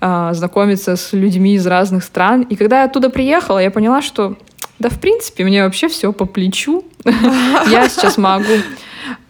[0.00, 2.42] а, знакомиться с людьми из разных стран.
[2.42, 4.36] И когда я оттуда приехала, я поняла, что
[4.78, 6.84] да, в принципе, мне вообще все по плечу.
[7.04, 8.52] Я сейчас могу.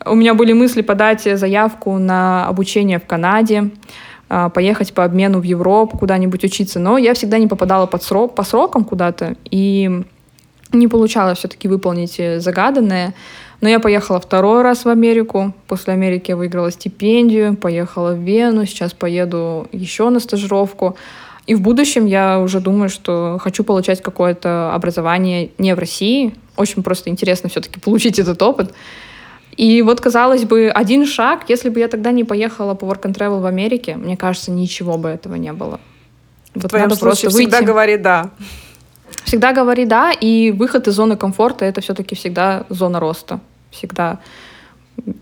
[0.06, 3.70] У меня были мысли подать заявку на обучение в Канаде,
[4.28, 8.34] а, поехать по обмену в Европу, куда-нибудь учиться, но я всегда не попадала под срок,
[8.34, 10.02] по срокам куда-то, и
[10.72, 13.14] не получалось все-таки выполнить загаданное.
[13.64, 15.54] Но я поехала второй раз в Америку.
[15.68, 20.98] После Америки я выиграла стипендию, поехала в Вену, сейчас поеду еще на стажировку.
[21.46, 26.34] И в будущем я уже думаю, что хочу получать какое-то образование не в России.
[26.58, 28.74] Очень просто интересно все-таки получить этот опыт.
[29.56, 33.14] И вот, казалось бы, один шаг, если бы я тогда не поехала по Work and
[33.14, 35.80] Travel в Америке, мне кажется, ничего бы этого не было.
[36.54, 37.48] Вот в твоем надо случае просто выйти.
[37.48, 38.30] всегда говори «да».
[39.24, 43.40] Всегда говори «да», и выход из зоны комфорта— это все-таки всегда зона роста
[43.74, 44.20] всегда.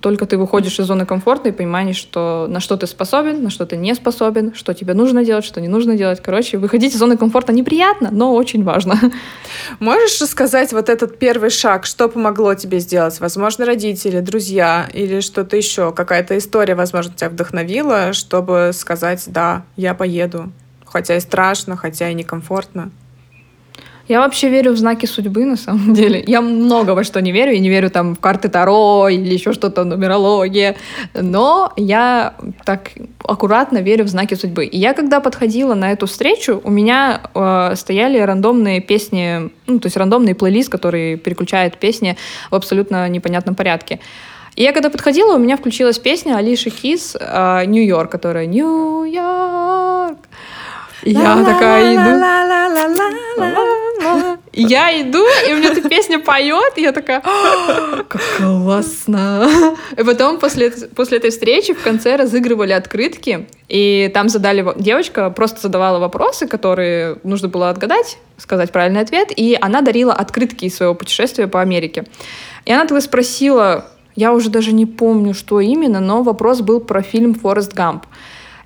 [0.01, 3.65] Только ты выходишь из зоны комфорта и понимаешь, что на что ты способен, на что
[3.65, 6.21] ты не способен, что тебе нужно делать, что не нужно делать.
[6.23, 8.99] Короче, выходить из зоны комфорта неприятно, но очень важно.
[9.81, 13.19] Можешь рассказать вот этот первый шаг, что помогло тебе сделать?
[13.19, 19.95] Возможно, родители, друзья или что-то еще, какая-то история, возможно, тебя вдохновила, чтобы сказать, да, я
[19.95, 20.53] поеду.
[20.85, 22.91] Хотя и страшно, хотя и некомфортно.
[24.09, 26.23] Я вообще верю в знаки судьбы, на самом деле.
[26.27, 27.53] Я много во что не верю.
[27.53, 30.77] Я не верю там в карты Таро или еще что-то, нумерология.
[31.15, 32.35] Но я
[32.65, 32.91] так
[33.25, 34.65] аккуратно верю в знаки судьбы.
[34.65, 39.87] И я, когда подходила на эту встречу, у меня э, стояли рандомные песни, ну, то
[39.87, 42.17] есть рандомный плейлист, который переключает песни
[42.51, 44.01] в абсолютно непонятном порядке.
[44.57, 47.17] И я когда подходила, у меня включилась песня Алиши Кис
[47.67, 50.19] «Нью-Йорк», которая «Нью-Йорк».
[51.03, 52.25] Я такая иду.
[54.53, 57.23] Я иду, и у меня эта песня поет, и я такая,
[58.09, 59.49] как классно.
[59.97, 65.63] И потом после, после этой встречи в конце разыгрывали открытки, и там задали, девочка просто
[65.63, 70.95] задавала вопросы, которые нужно было отгадать, сказать правильный ответ, и она дарила открытки из своего
[70.95, 72.05] путешествия по Америке.
[72.67, 73.87] И она тогда спросила,
[74.17, 78.05] я уже даже не помню, что именно, но вопрос был про фильм «Форест Гамп».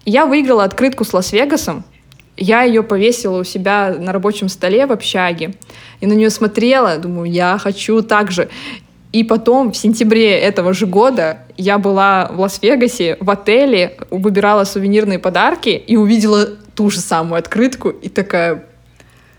[0.05, 1.85] Я выиграла открытку с Лас-Вегасом,
[2.37, 5.55] я ее повесила у себя на рабочем столе в общаге
[6.01, 8.49] и на нее смотрела, думаю, я хочу так же.
[9.13, 15.19] И потом, в сентябре этого же года, я была в Лас-Вегасе, в отеле, выбирала сувенирные
[15.19, 18.65] подарки и увидела ту же самую открытку и такая,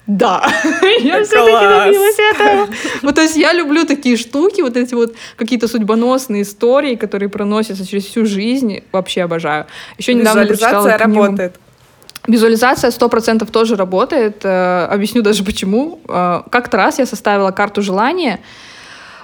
[0.07, 0.41] да,
[0.99, 2.67] я все-таки добилась этого.
[3.03, 7.85] Вот, то есть я люблю такие штуки, вот эти вот какие-то судьбоносные истории, которые проносятся
[7.85, 9.67] через всю жизнь, вообще обожаю.
[9.97, 11.59] Еще недавно прочитала работает.
[12.27, 14.43] Визуализация 100% тоже работает.
[14.43, 15.99] Э, объясню даже почему.
[16.09, 18.39] Э, как-то раз я составила карту желания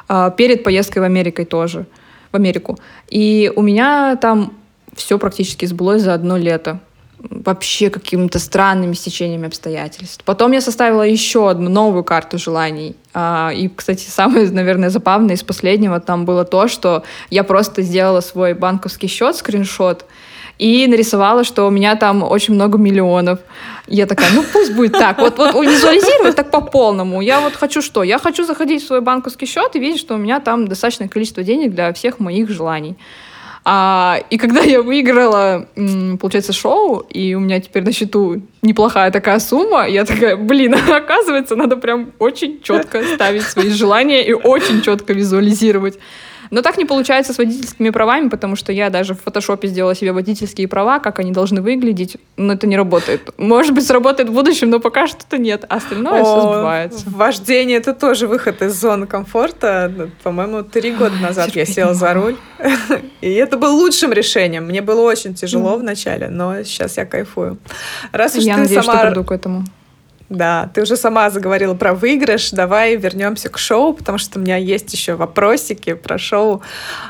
[0.08, 1.86] э, перед поездкой в Америку тоже.
[2.32, 2.80] В Америку.
[3.10, 4.54] И у меня там
[4.96, 6.80] все практически сбылось за одно лето.
[7.20, 10.24] Вообще какими-то странными стечениями обстоятельств.
[10.26, 12.96] Потом я составила еще одну новую карту желаний.
[13.16, 18.54] И, кстати, самое, наверное, забавное из последнего там было то, что я просто сделала свой
[18.54, 20.06] банковский счет, скриншот,
[20.60, 23.40] и нарисовала, что у меня там очень много миллионов.
[23.88, 25.18] Я такая, ну пусть будет так.
[25.18, 27.22] Вот, вот визуализировать так по полному.
[27.22, 28.04] Я вот хочу что?
[28.04, 31.44] Я хочу заходить в свой банковский счет и видеть, что у меня там достаточное количество
[31.44, 32.96] денег для всех моих желаний.
[33.66, 35.68] А, и когда я выиграла,
[36.20, 41.56] получается, шоу, и у меня теперь на счету неплохая такая сумма, я такая, блин, оказывается,
[41.56, 45.98] надо прям очень четко ставить свои желания и очень четко визуализировать.
[46.54, 50.12] Но так не получается с водительскими правами, потому что я даже в фотошопе сделала себе
[50.12, 53.32] водительские права, как они должны выглядеть, но это не работает.
[53.40, 55.66] Может быть, сработает в будущем, но пока что-то нет.
[55.68, 57.10] А остальное О, все сбывается.
[57.10, 60.12] Вождение— это тоже выход из зоны комфорта.
[60.22, 62.36] По-моему, три года назад я села за руль.
[63.22, 64.66] И это было лучшим решением.
[64.66, 67.58] Мне было очень тяжело в начале, но сейчас я кайфую.
[68.12, 69.00] Раз уж я ты надеюсь, сама...
[69.00, 69.66] что приду к этому.
[70.34, 72.52] Да, ты уже сама заговорила про выигрыш.
[72.52, 76.64] Давай вернемся к шоу, потому что у меня есть еще вопросики про шоу.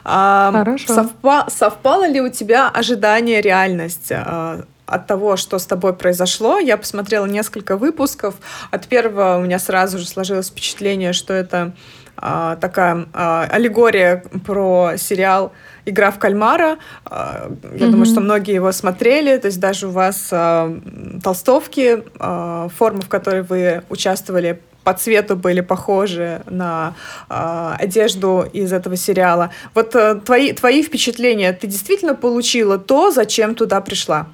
[0.03, 0.93] Хорошо.
[0.93, 4.11] Совпа- совпало ли у тебя ожидание реальность?
[4.11, 6.59] А, от того, что с тобой произошло.
[6.59, 8.35] Я посмотрела несколько выпусков.
[8.71, 11.71] От первого у меня сразу же сложилось впечатление, что это
[12.61, 15.51] такая а, аллегория про сериал
[15.85, 16.77] «Игра в кальмара».
[17.05, 17.89] А, я mm-hmm.
[17.91, 19.37] думаю, что многие его смотрели.
[19.37, 20.73] То есть даже у вас а,
[21.21, 26.93] толстовки, а, форма, в которой вы участвовали, по цвету были похожи на
[27.29, 29.49] э, одежду из этого сериала.
[29.73, 34.27] Вот э, твои, твои впечатления, ты действительно получила то, зачем туда пришла?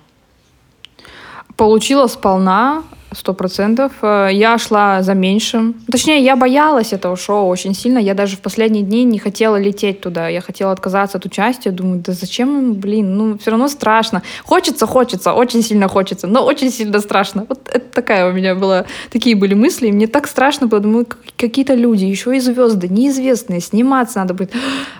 [1.56, 3.92] Получила сполна сто процентов.
[4.02, 5.76] Э, я шла за меньшим.
[5.92, 8.00] Точнее, я боялась этого шоу очень сильно.
[8.00, 10.28] Я даже в последние дни не хотела лететь туда.
[10.28, 11.72] Я хотела отказаться от участия.
[11.72, 14.22] Думаю, да зачем, блин, ну все равно страшно.
[14.44, 17.46] Хочется, хочется, очень сильно хочется, но очень сильно страшно.
[17.50, 19.88] Вот это такая у меня была, такие были мысли.
[19.88, 20.80] И мне так страшно было.
[20.82, 24.54] Думаю, какие-то люди, еще и звезды, неизвестные, сниматься надо будет.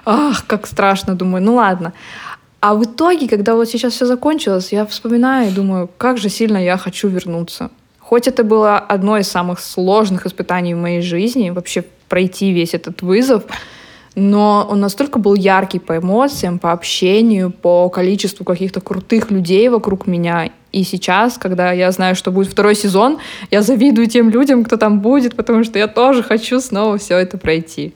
[0.06, 1.94] Ах, как страшно, думаю, ну ладно.
[2.62, 6.58] А в итоге, когда вот сейчас все закончилось, я вспоминаю и думаю, как же сильно
[6.58, 7.70] я хочу вернуться.
[8.10, 13.04] Хоть это было одно из самых сложных испытаний в моей жизни, вообще пройти весь этот
[13.04, 13.44] вызов,
[14.16, 20.08] но он настолько был яркий по эмоциям, по общению, по количеству каких-то крутых людей вокруг
[20.08, 20.50] меня.
[20.72, 23.20] И сейчас, когда я знаю, что будет второй сезон,
[23.52, 27.38] я завидую тем людям, кто там будет, потому что я тоже хочу снова все это
[27.38, 27.94] пройти.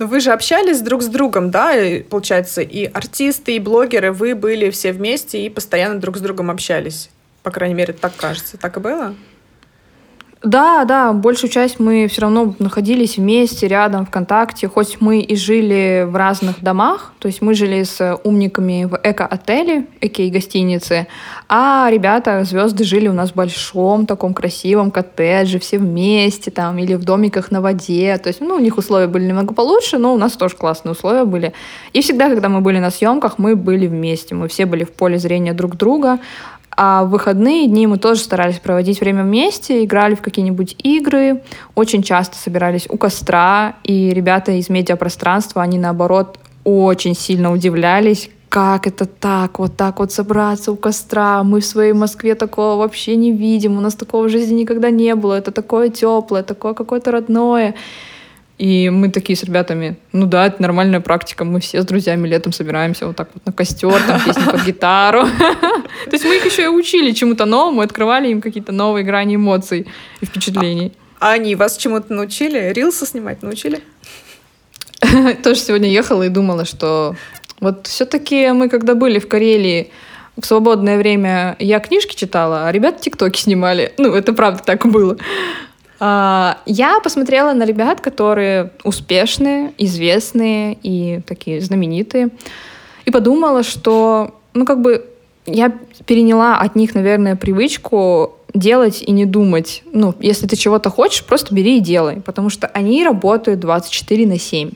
[0.00, 1.72] Но вы же общались друг с другом, да,
[2.10, 7.10] получается, и артисты, и блогеры, вы были все вместе и постоянно друг с другом общались.
[7.42, 8.58] По крайней мере, так кажется.
[8.58, 9.14] Так и было?
[10.42, 16.06] Да, да, большую часть мы все равно находились вместе, рядом, ВКонтакте, хоть мы и жили
[16.08, 21.08] в разных домах, то есть мы жили с умниками в эко-отеле, эко-гостинице,
[21.46, 26.94] а ребята, звезды, жили у нас в большом таком красивом коттедже, все вместе там, или
[26.94, 30.16] в домиках на воде, то есть, ну, у них условия были немного получше, но у
[30.16, 31.52] нас тоже классные условия были.
[31.92, 35.18] И всегда, когда мы были на съемках, мы были вместе, мы все были в поле
[35.18, 36.18] зрения друг друга,
[36.76, 41.42] а в выходные дни мы тоже старались проводить время вместе, играли в какие-нибудь игры,
[41.74, 48.88] очень часто собирались у костра, и ребята из медиапространства, они наоборот очень сильно удивлялись, как
[48.88, 51.42] это так, вот так вот собраться у костра.
[51.44, 55.14] Мы в своей Москве такого вообще не видим, у нас такого в жизни никогда не
[55.14, 55.34] было.
[55.34, 57.74] Это такое теплое, такое какое-то родное.
[58.60, 62.52] И мы такие с ребятами, ну да, это нормальная практика, мы все с друзьями летом
[62.52, 65.22] собираемся вот так вот на костер, там песни под гитару.
[66.04, 69.86] То есть мы их еще и учили чему-то новому, открывали им какие-то новые грани эмоций
[70.20, 70.92] и впечатлений.
[71.20, 72.70] А они вас чему-то научили?
[72.74, 73.80] Рилсы снимать научили?
[75.42, 77.16] Тоже сегодня ехала и думала, что
[77.60, 79.90] вот все-таки мы, когда были в Карелии,
[80.38, 83.94] в свободное время я книжки читала, а ребята тиктоки снимали.
[83.96, 85.16] Ну, это правда так было.
[86.00, 92.30] А, я посмотрела на ребят, которые успешные, известные и такие знаменитые,
[93.04, 95.04] и подумала, что, ну, как бы
[95.46, 95.72] я
[96.06, 99.82] переняла от них, наверное, привычку делать и не думать.
[99.92, 104.38] Ну, если ты чего-то хочешь, просто бери и делай, потому что они работают 24 на
[104.38, 104.70] 7.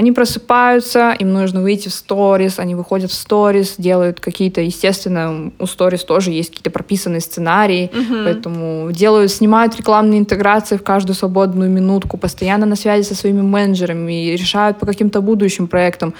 [0.00, 5.66] Они просыпаются, им нужно выйти в сторис, они выходят в сторис, делают какие-то, естественно, у
[5.66, 8.24] сторис тоже есть какие-то прописанные сценарии, uh-huh.
[8.24, 14.32] поэтому делают, снимают рекламные интеграции в каждую свободную минутку, постоянно на связи со своими менеджерами
[14.32, 16.14] решают по каким-то будущим проектам.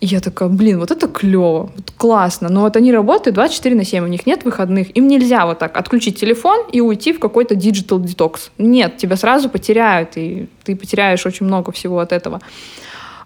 [0.00, 2.48] И я такая, блин, вот это клево, вот классно.
[2.48, 4.96] Но вот они работают 24 на 7, у них нет выходных.
[4.96, 8.50] Им нельзя вот так отключить телефон и уйти в какой-то digital детокс.
[8.56, 12.40] Нет, тебя сразу потеряют, и ты потеряешь очень много всего от этого.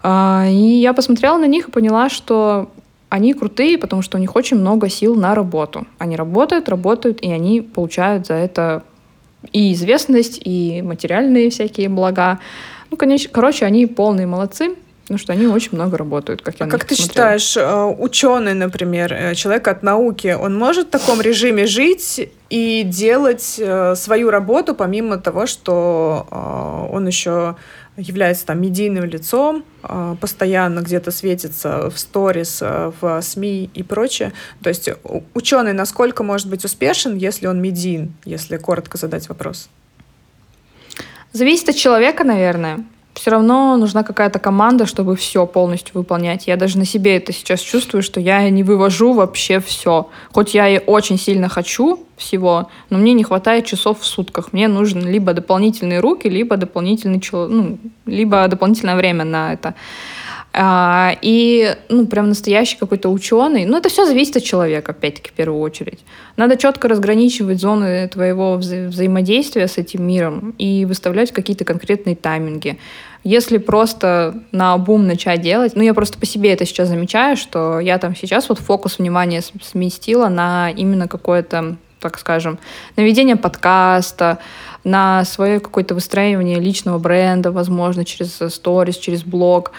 [0.09, 2.71] А, и я посмотрела на них и поняла, что
[3.09, 5.85] они крутые, потому что у них очень много сил на работу.
[5.97, 8.83] Они работают, работают, и они получают за это
[9.51, 12.39] и известность, и материальные всякие блага.
[12.89, 16.69] Ну, конечно, короче, они полные молодцы, потому что они очень много работают, как я а
[16.69, 17.37] как ты посмотрела.
[17.37, 22.83] считаешь, э, ученый, например, э, человек от науки, он может в таком режиме жить и
[22.83, 26.27] делать э, свою работу, помимо того, что
[26.93, 27.55] он еще
[27.97, 34.33] является там медийным лицом, а, постоянно где-то светится в сторис, а, в СМИ и прочее.
[34.61, 34.89] То есть
[35.33, 39.69] ученый насколько может быть успешен, если он медийн, если коротко задать вопрос?
[41.33, 42.85] Зависит от человека, наверное.
[43.17, 46.47] Все равно нужна какая-то команда, чтобы все полностью выполнять.
[46.47, 50.07] Я даже на себе это сейчас чувствую, что я не вывожу вообще все.
[50.31, 54.53] Хоть я и очень сильно хочу всего, но мне не хватает часов в сутках.
[54.53, 59.73] Мне нужны либо дополнительные руки, либо дополнительный, ну, либо дополнительное время на это.
[60.53, 63.65] А, и, ну, прям настоящий какой-то ученый.
[63.65, 65.99] Ну, это все зависит от человека, опять-таки, в первую очередь.
[66.35, 72.79] Надо четко разграничивать зоны твоего вза взаимодействия с этим миром и выставлять какие-то конкретные тайминги.
[73.23, 77.79] Если просто на бум начать делать, ну, я просто по себе это сейчас замечаю, что
[77.79, 82.59] я там сейчас вот фокус внимания сместила на именно какое-то так скажем,
[82.95, 84.37] на ведение подкаста,
[84.83, 89.71] на свое какое-то выстраивание личного бренда, возможно, через сторис, через блог.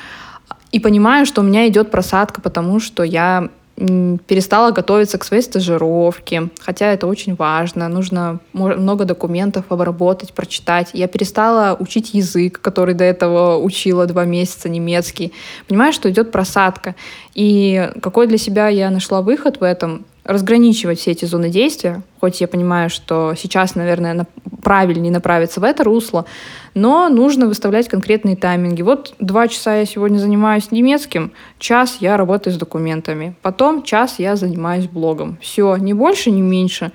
[0.73, 3.49] И понимаю, что у меня идет просадка, потому что я
[3.79, 10.91] перестала готовиться к своей стажировке, хотя это очень важно, нужно много документов обработать, прочитать.
[10.95, 15.33] Я перестала учить язык, который до этого учила два месяца, немецкий.
[15.69, 16.97] Понимаю, что идет просадка.
[17.35, 20.05] И какой для себя я нашла выход в этом?
[20.29, 24.27] Разграничивать все эти зоны действия, хоть я понимаю, что сейчас, наверное,
[24.63, 26.27] правильнее направиться в это русло,
[26.75, 28.83] но нужно выставлять конкретные тайминги.
[28.83, 34.37] Вот два часа я сегодня занимаюсь немецким, час я работаю с документами, потом час я
[34.37, 35.39] занимаюсь блогом.
[35.41, 36.93] Все, ни больше, ни меньше.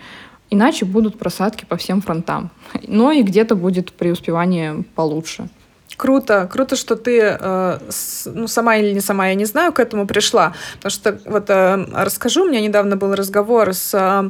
[0.51, 2.51] Иначе будут просадки по всем фронтам.
[2.87, 5.49] Но и где-то будет преуспевание получше.
[5.97, 9.79] Круто, круто, что ты, э, с, ну, сама или не сама, я не знаю, к
[9.79, 10.53] этому пришла.
[10.75, 14.29] Потому что, вот, э, расскажу, у меня недавно был разговор с э,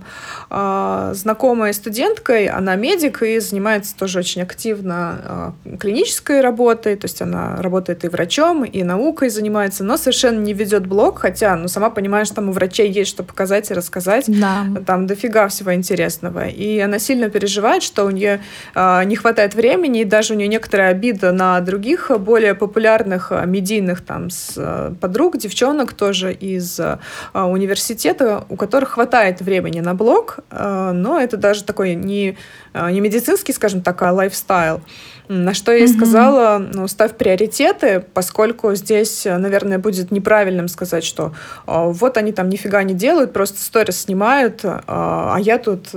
[0.50, 7.22] э знакомой студенткой, она медик и занимается тоже очень активно э, клинической работой, то есть
[7.22, 11.90] она работает и врачом, и наукой занимается, но совершенно не ведет блог, хотя, ну, сама
[11.90, 14.26] понимаешь, там у врачей есть что показать и рассказать.
[14.28, 14.66] Да.
[14.86, 16.48] Там дофига всего интересного.
[16.48, 18.42] И она сильно переживает, что у нее
[18.76, 23.46] э, не хватает времени, и даже у нее некоторая обида на других более популярных э,
[23.46, 26.98] медийных там с э, подруг, девчонок тоже из э,
[27.34, 32.38] университета, у которых хватает времени на блог, но это даже такой не,
[32.74, 34.82] не медицинский, скажем так, а лайфстайл.
[35.28, 41.34] На что я ей сказала, ну, ставь приоритеты, поскольку здесь, наверное, будет неправильным сказать, что
[41.66, 45.90] вот они там нифига не делают, просто сторис снимают, а я тут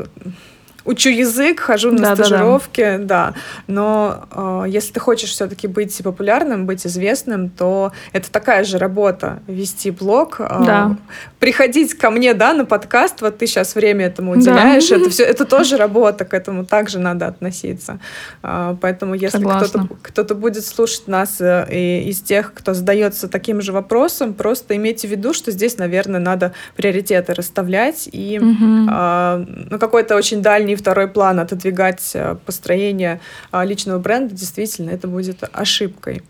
[0.86, 3.04] учу язык, хожу на да, стажировки, да, да.
[3.06, 3.34] да.
[3.66, 9.40] Но э, если ты хочешь все-таки быть популярным, быть известным, то это такая же работа
[9.46, 10.96] вести блог, э, да.
[11.40, 13.20] приходить ко мне, да, на подкаст.
[13.20, 14.96] Вот ты сейчас время этому уделяешь, да.
[14.96, 17.98] это все, это тоже работа, к этому также надо относиться.
[18.42, 23.60] Э, поэтому если кто-то кто-то будет слушать нас э, и из тех, кто задается таким
[23.60, 28.90] же вопросом, просто имейте в виду, что здесь, наверное, надо приоритеты расставлять и угу.
[28.90, 33.20] э, ну какой-то очень дальний второй план, отодвигать э, построение
[33.50, 36.22] а, личного бренда, действительно, это будет ошибкой.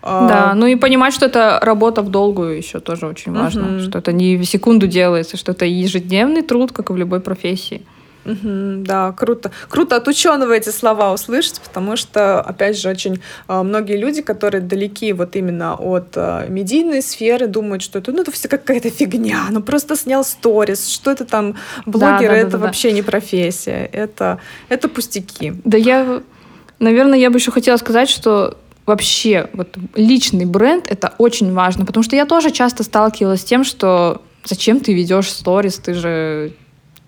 [0.00, 3.80] А, да, ну и понимать, что это работа в долгую еще тоже очень важно, угу.
[3.80, 7.84] что это не в секунду делается, что это ежедневный труд, как и в любой профессии.
[8.28, 9.50] Угу, да, круто.
[9.68, 14.60] Круто от ученого эти слова услышать, потому что, опять же, очень э, многие люди, которые
[14.60, 19.46] далеки вот именно от э, медийной сферы, думают, что это, ну, это все какая-то фигня,
[19.50, 21.56] ну, просто снял сторис, что это там,
[21.86, 22.94] блогеры, да, да, это да, вообще да.
[22.96, 25.54] не профессия, это, это пустяки.
[25.64, 26.22] Да я,
[26.78, 32.02] наверное, я бы еще хотела сказать, что вообще вот личный бренд это очень важно, потому
[32.02, 36.52] что я тоже часто сталкивалась с тем, что зачем ты ведешь сторис, ты же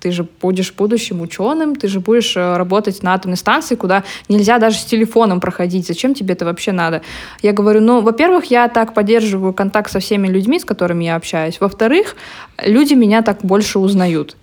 [0.01, 4.59] ты же будешь будущим ученым, ты же будешь э, работать на атомной станции, куда нельзя
[4.59, 5.87] даже с телефоном проходить.
[5.87, 7.03] Зачем тебе это вообще надо?
[7.43, 11.61] Я говорю, ну, во-первых, я так поддерживаю контакт со всеми людьми, с которыми я общаюсь.
[11.61, 12.17] Во-вторых,
[12.65, 14.37] люди меня так больше узнают.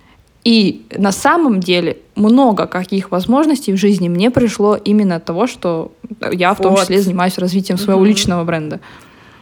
[0.44, 5.92] И на самом деле много каких возможностей в жизни мне пришло именно от того, что
[6.32, 8.08] я в том числе занимаюсь развитием своего угу.
[8.08, 8.80] личного бренда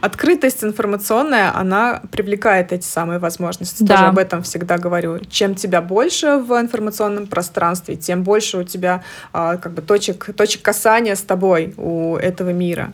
[0.07, 3.83] открытость информационная, она привлекает эти самые возможности.
[3.83, 3.97] Да.
[3.97, 5.19] Тоже об этом всегда говорю.
[5.29, 9.03] Чем тебя больше в информационном пространстве, тем больше у тебя
[9.33, 12.93] а, как бы точек, точек касания с тобой у этого мира.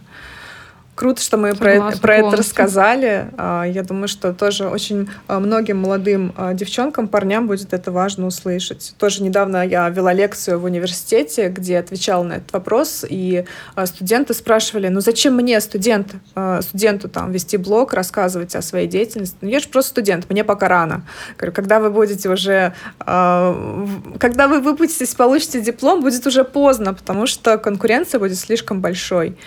[0.94, 3.30] Круто, что мы Согласна, про, про это рассказали.
[3.38, 8.26] А, я думаю, что тоже очень а, многим молодым а, девчонкам, парням будет это важно
[8.26, 8.94] услышать.
[8.98, 13.46] Тоже недавно я вела лекцию в университете, где отвечала на этот вопрос, и
[13.86, 16.12] студенты спрашивали, ну зачем мне, студент,
[16.60, 19.36] студенту там вести блог, рассказывать о своей деятельности?
[19.40, 21.06] Ну я же просто студент, мне пока рано.
[21.38, 27.56] Говорю, когда вы будете уже, когда вы выпуститесь, получите диплом, будет уже поздно, потому что
[27.56, 29.38] конкуренция будет слишком большой.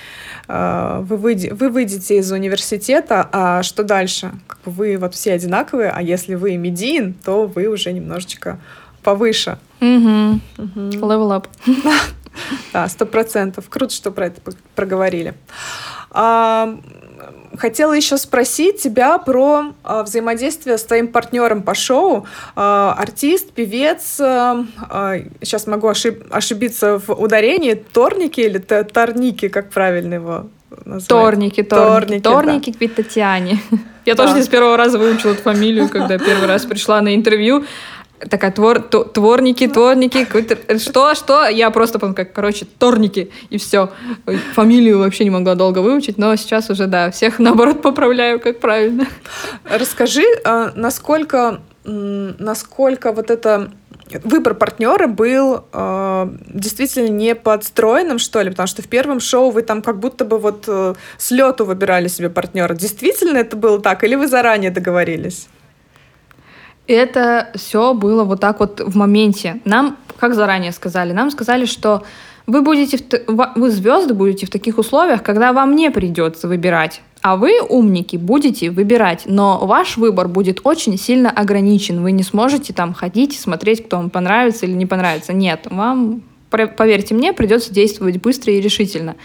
[0.47, 4.31] Вы выйдете выйдете, вы выйдете из университета, а что дальше?
[4.47, 8.59] Как бы вы вот все одинаковые, а если вы медиин, то вы уже немножечко
[9.03, 9.57] повыше.
[9.81, 10.39] Угу.
[10.57, 10.79] Угу.
[11.01, 11.45] Level up.
[12.73, 13.69] Да, сто процентов.
[13.69, 14.41] Круто, что про это
[14.75, 15.35] проговорили.
[17.57, 22.27] Хотела еще спросить тебя про а, взаимодействие с твоим партнером по шоу.
[22.55, 24.65] А, артист, певец, а,
[25.41, 30.47] сейчас могу ошиб ошибиться в ударении, торники или торники, как правильно его
[30.85, 31.07] назвать?
[31.07, 32.21] Торники, торники.
[32.21, 32.87] Торники, торники да.
[32.87, 33.59] к Татьяне.
[34.05, 34.23] Я да.
[34.23, 37.65] тоже не с первого раза выучила эту фамилию, когда первый раз пришла на интервью
[38.29, 40.27] такая твор, творники, творники,
[40.79, 43.91] что, что, я просто, как, короче, торники, и все.
[44.53, 49.05] Фамилию вообще не могла долго выучить, но сейчас уже, да, всех, наоборот, поправляю, как правильно.
[49.65, 53.71] Расскажи, а, насколько, насколько вот это
[54.23, 59.61] выбор партнера был э, действительно не подстроенным, что ли, потому что в первом шоу вы
[59.61, 62.73] там как будто бы вот э, с лету выбирали себе партнера.
[62.73, 65.47] Действительно это было так, или вы заранее договорились?
[66.87, 69.59] Это все было вот так вот в моменте.
[69.65, 72.03] Нам, как заранее сказали, нам сказали, что
[72.45, 77.01] вы будете, в, вы звезды будете в таких условиях, когда вам не придется выбирать.
[77.25, 82.03] А вы, умники, будете выбирать, но ваш выбор будет очень сильно ограничен.
[82.03, 85.33] Вы не сможете там ходить смотреть, кто вам понравится или не понравится.
[85.33, 86.21] Нет, вам
[86.51, 89.15] поверьте мне, придется действовать быстро и решительно.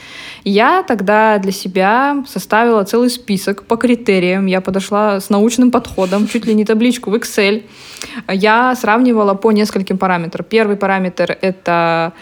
[0.45, 4.47] Я тогда для себя составила целый список по критериям.
[4.47, 7.65] Я подошла с научным подходом, чуть ли не табличку в Excel.
[8.33, 10.47] Я сравнивала по нескольким параметрам.
[10.49, 12.15] Первый параметр— это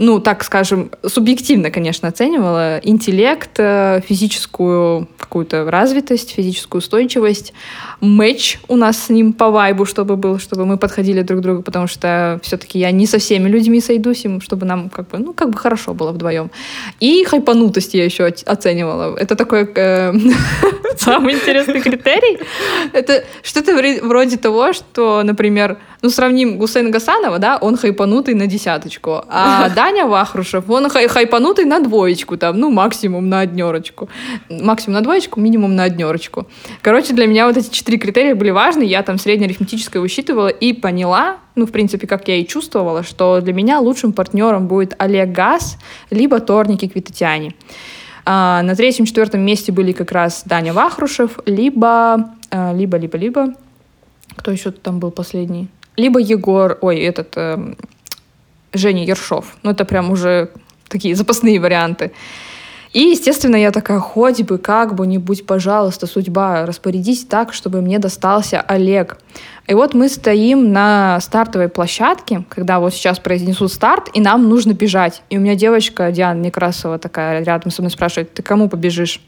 [0.00, 7.52] ну, так скажем, субъективно, конечно, оценивала интеллект, э, физическую какую-то развитость, физическую устойчивость,
[8.00, 11.62] матч у нас с ним по вайбу, чтобы был, чтобы мы подходили друг к другу,
[11.62, 15.50] потому что все-таки я не со всеми людьми сойдусь, чтобы нам как бы, ну, как
[15.50, 16.50] бы хорошо было вдвоем.
[16.98, 19.14] И хайпанутость я еще оценивала.
[19.18, 20.14] Это такой э,
[20.96, 22.38] самый интересный критерий.
[22.94, 29.22] Это что-то вроде того, что, например, ну, сравним Гусейна Гасанова, да, он хайпанутый на десяточку,
[29.28, 34.08] а Даня Вахрушев, он хай хайпанутый на двоечку, там, ну, максимум на однерочку.
[34.48, 36.46] Максимум на двоечку, минимум на однерочку.
[36.80, 41.38] Короче, для меня вот эти четыре критерия были важны, я там среднеарифметическое высчитывала и поняла,
[41.56, 45.76] ну, в принципе, как я и чувствовала, что для меня лучшим партнером будет Олег Газ,
[46.10, 47.56] либо Торники Квитатяне.
[48.24, 53.54] А, на третьем, четвертом месте были как раз Даня Вахрушев, либо, а, либо, либо, либо,
[54.36, 55.68] кто еще там был последний?
[55.96, 57.74] либо Егор, ой, этот э,
[58.72, 59.56] Женя Ершов.
[59.62, 60.50] Ну, это прям уже
[60.88, 62.12] такие запасные варианты.
[62.92, 67.82] И, естественно, я такая, хоть бы, как бы, не будь, пожалуйста, судьба, распорядись так, чтобы
[67.82, 69.18] мне достался Олег.
[69.68, 74.72] И вот мы стоим на стартовой площадке, когда вот сейчас произнесут старт, и нам нужно
[74.72, 75.22] бежать.
[75.30, 79.20] И у меня девочка Диана Некрасова такая рядом со мной спрашивает, ты кому побежишь?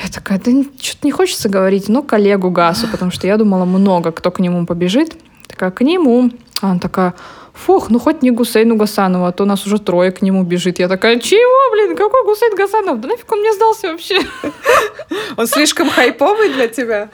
[0.00, 4.12] Я такая, да что-то не хочется говорить, ну, коллегу Гасу, потому что я думала, много
[4.12, 5.16] кто к нему побежит.
[5.48, 6.30] Такая, к нему.
[6.60, 7.14] А она такая,
[7.56, 10.78] фух, ну хоть не Гусейну Гасанову, а то нас уже трое к нему бежит.
[10.78, 13.00] Я такая, чего, блин, какой Гусейн Гасанов?
[13.00, 14.20] Да нафиг он мне сдался вообще?
[15.36, 17.08] Он слишком хайповый для тебя?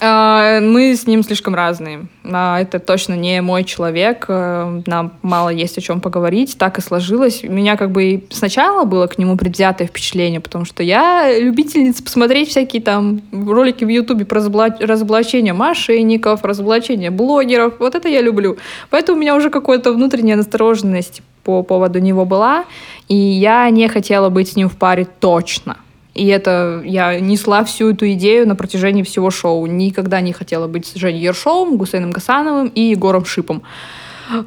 [0.00, 2.06] А, мы с ним слишком разные.
[2.24, 4.26] А, это точно не мой человек.
[4.28, 6.56] Э, нам мало есть о чем поговорить.
[6.58, 7.42] Так и сложилось.
[7.42, 12.50] У меня как бы сначала было к нему предвзятое впечатление, потому что я любительница посмотреть
[12.50, 17.74] всякие там ролики в Ютубе про разоблачение мошенников, разоблачение блогеров.
[17.78, 18.56] Вот это я люблю.
[18.90, 22.64] Поэтому у меня уже какая-то внутренняя настороженность по поводу него была.
[23.08, 25.78] И я не хотела быть с ним в паре точно.
[26.18, 29.66] И это я несла всю эту идею на протяжении всего шоу.
[29.66, 33.62] Никогда не хотела быть с Женей Ершовым, Гусейном Гасановым и Егором Шипом.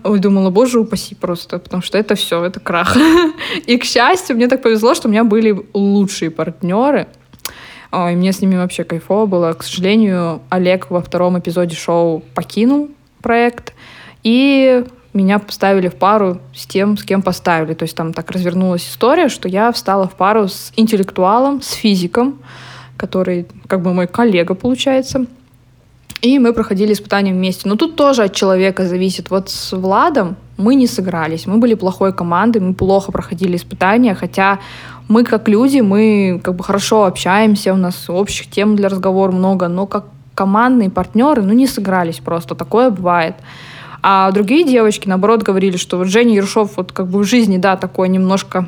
[0.03, 2.97] Думала, боже упаси просто, потому что это все, это крах.
[3.67, 7.07] И, к счастью, мне так повезло, что у меня были лучшие партнеры.
[7.93, 9.53] И мне с ними вообще кайфово было.
[9.53, 12.89] К сожалению, Олег во втором эпизоде шоу покинул
[13.22, 13.74] проект.
[14.24, 14.84] И
[15.14, 17.74] меня поставили в пару с тем, с кем поставили.
[17.74, 22.39] То есть там так развернулась история, что я встала в пару с интеллектуалом, с физиком,
[22.97, 25.26] который как бы мой коллега получается.
[26.22, 27.68] И мы проходили испытания вместе.
[27.68, 29.32] Но тут тоже от человека зависит.
[29.32, 31.47] Вот с Владом мы не сыгрались.
[31.47, 34.59] Мы были плохой командой, мы плохо проходили испытания, хотя
[35.07, 39.68] мы как люди, мы как бы хорошо общаемся, у нас общих тем для разговора много,
[39.68, 40.05] но как
[40.36, 42.55] командные партнеры, ну, не сыгрались просто.
[42.55, 43.36] Такое бывает.
[44.02, 47.78] А другие девочки, наоборот, говорили, что вот Женя Ершов вот как бы в жизни, да,
[47.78, 48.68] такое немножко,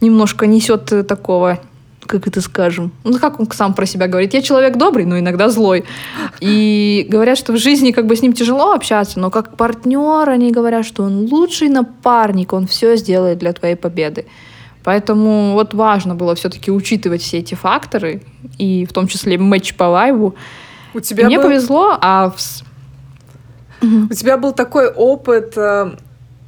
[0.00, 1.60] немножко несет такого
[2.08, 5.48] как это скажем, ну как он сам про себя говорит, я человек добрый, но иногда
[5.50, 5.84] злой.
[6.40, 10.50] И говорят, что в жизни как бы с ним тяжело общаться, но как партнер они
[10.50, 14.26] говорят, что он лучший напарник, он все сделает для твоей победы.
[14.84, 18.22] Поэтому вот важно было все-таки учитывать все эти факторы,
[18.56, 20.34] и в том числе матч по вайбу.
[20.94, 21.44] У тебя мне был...
[21.44, 22.38] повезло, а в...
[23.82, 25.92] У тебя был такой опыт э,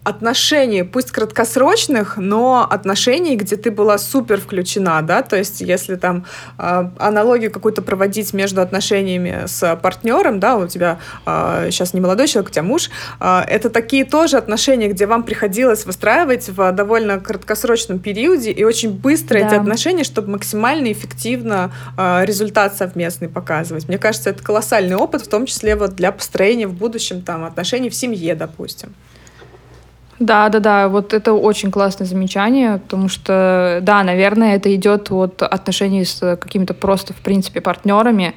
[0.03, 6.25] отношений, пусть краткосрочных, но отношений, где ты была супер включена, да, то есть если там
[6.59, 12.29] э, аналогию какую-то проводить между отношениями с партнером, да, у тебя э, сейчас не молодой
[12.29, 12.91] человек, у тебя муж,
[13.21, 18.93] э, это такие тоже отношения, где вам приходилось выстраивать в довольно краткосрочном периоде и очень
[18.93, 19.47] быстро да.
[19.47, 23.87] эти отношения, чтобы максимально эффективно э, результат совместный показывать.
[23.87, 27.91] Мне кажется, это колоссальный опыт, в том числе вот для построения в будущем там отношений
[27.91, 28.95] в семье, допустим.
[30.21, 35.43] Да, да, да, вот это очень классное замечание, потому что, да, наверное, это идет от
[35.43, 38.35] отношений с какими-то просто, в принципе, партнерами.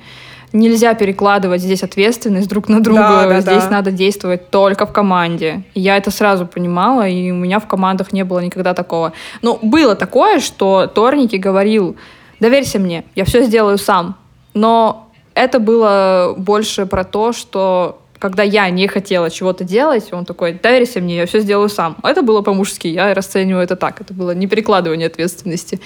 [0.54, 3.02] Нельзя перекладывать здесь ответственность друг на друга.
[3.02, 3.70] Да, да, здесь да.
[3.70, 5.64] надо действовать только в команде.
[5.76, 9.12] я это сразу понимала, и у меня в командах не было никогда такого.
[9.42, 11.98] Но было такое, что Торники говорил,
[12.40, 14.16] доверься мне, я все сделаю сам.
[14.54, 20.54] Но это было больше про то, что когда я не хотела чего-то делать, он такой,
[20.54, 21.98] доверься мне, я все сделаю сам.
[22.04, 24.00] Это было по-мужски, я расцениваю это так.
[24.00, 25.82] Это было не перекладывание ответственности.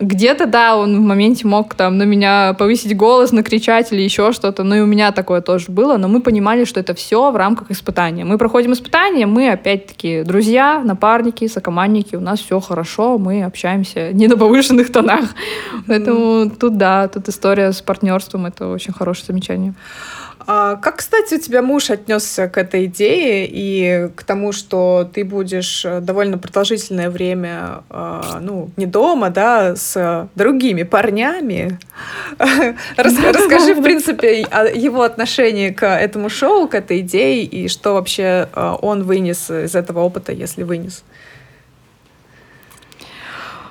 [0.00, 4.64] Где-то, да, он в моменте мог там на меня повысить голос, накричать или еще что-то.
[4.64, 5.98] Ну и у меня такое тоже было.
[5.98, 8.24] Но мы понимали, что это все в рамках испытания.
[8.24, 12.16] Мы проходим испытания, мы опять-таки друзья, напарники, сокомандники.
[12.16, 15.26] У нас все хорошо, мы общаемся не на повышенных тонах.
[15.86, 18.46] Поэтому тут, да, тут история с партнерством.
[18.46, 19.74] Это очень хорошее замечание.
[20.46, 25.24] А как, кстати, у тебя муж отнесся к этой идее и к тому, что ты
[25.24, 31.78] будешь э, довольно продолжительное время, а, ну, не дома, да, с другими парнями?
[32.96, 38.48] Расскажи, в принципе, о его отношении к этому шоу, к этой идее, и что вообще
[38.52, 41.04] э, он вынес из этого опыта, если вынес.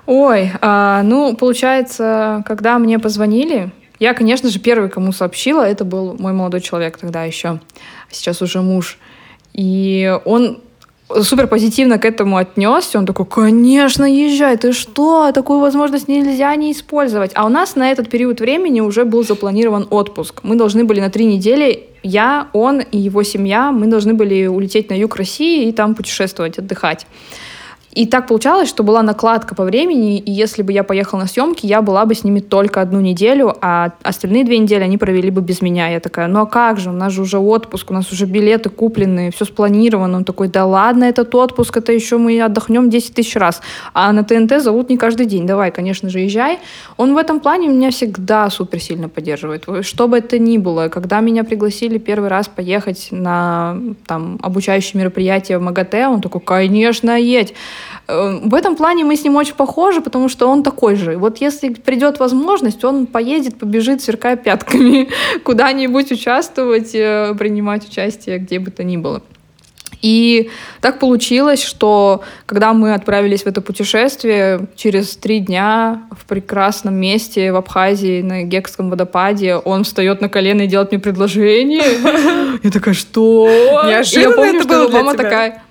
[0.06, 3.72] Ой, а, ну, получается, когда мне позвонили,
[4.02, 7.60] я, конечно же, первый, кому сообщила, это был мой молодой человек тогда еще,
[8.10, 8.98] сейчас уже муж.
[9.54, 10.60] И он
[11.22, 12.98] супер позитивно к этому отнесся.
[12.98, 15.32] Он такой, конечно, езжай, ты что?
[15.32, 17.30] Такую возможность нельзя не использовать.
[17.36, 20.40] А у нас на этот период времени уже был запланирован отпуск.
[20.42, 24.90] Мы должны были на три недели, я, он и его семья, мы должны были улететь
[24.90, 27.06] на юг России и там путешествовать, отдыхать.
[27.94, 31.66] И так получалось, что была накладка по времени, и если бы я поехала на съемки,
[31.66, 35.42] я была бы с ними только одну неделю, а остальные две недели они провели бы
[35.42, 35.90] без меня.
[35.90, 38.70] Я такая, ну а как же, у нас же уже отпуск, у нас уже билеты
[38.70, 40.18] куплены, все спланировано.
[40.18, 43.62] Он такой, да ладно, этот отпуск, это еще мы отдохнем 10 тысяч раз.
[43.94, 46.60] А на ТНТ зовут не каждый день, давай, конечно же, езжай.
[46.96, 49.66] Он в этом плане меня всегда супер сильно поддерживает.
[49.82, 55.58] Что бы это ни было, когда меня пригласили первый раз поехать на там, обучающее мероприятие
[55.58, 57.54] в МАГАТЭ, он такой, конечно, едь.
[58.08, 61.18] Э, в этом плане мы с ним очень похожи, потому что он такой же.
[61.18, 65.10] Вот если придет возможность, он поедет, побежит, сверкая пятками,
[65.44, 69.22] куда-нибудь участвовать, э, принимать участие, где бы то ни было.
[70.02, 70.50] И
[70.82, 77.52] так получилось, что когда мы отправились в это путешествие, через три дня в прекрасном месте
[77.52, 82.60] в Абхазии на Гекском водопаде он встает на колено и делает мне предложение.
[82.64, 83.48] Я такая, что?
[83.86, 85.64] Неожиданно я помню, что мама такая,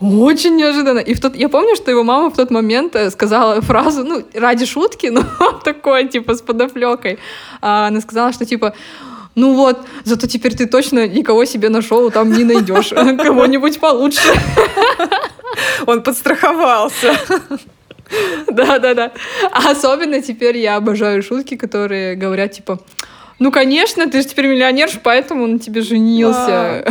[0.00, 0.98] очень неожиданно.
[0.98, 4.24] И в тот, я помню, что его мама в тот момент э, сказала фразу, ну,
[4.34, 5.22] ради шутки, но
[5.64, 7.18] такой, типа, с подоплекой.
[7.60, 8.74] А она сказала, что, типа,
[9.34, 12.88] ну вот, зато теперь ты точно никого себе нашел, там не найдешь
[13.24, 14.32] кого-нибудь получше.
[15.86, 17.16] Он подстраховался.
[18.48, 19.12] Да, да, да.
[19.50, 22.78] А особенно теперь я обожаю шутки, которые говорят, типа,
[23.38, 26.84] ну, конечно, ты же теперь миллионер, поэтому он на тебе женился.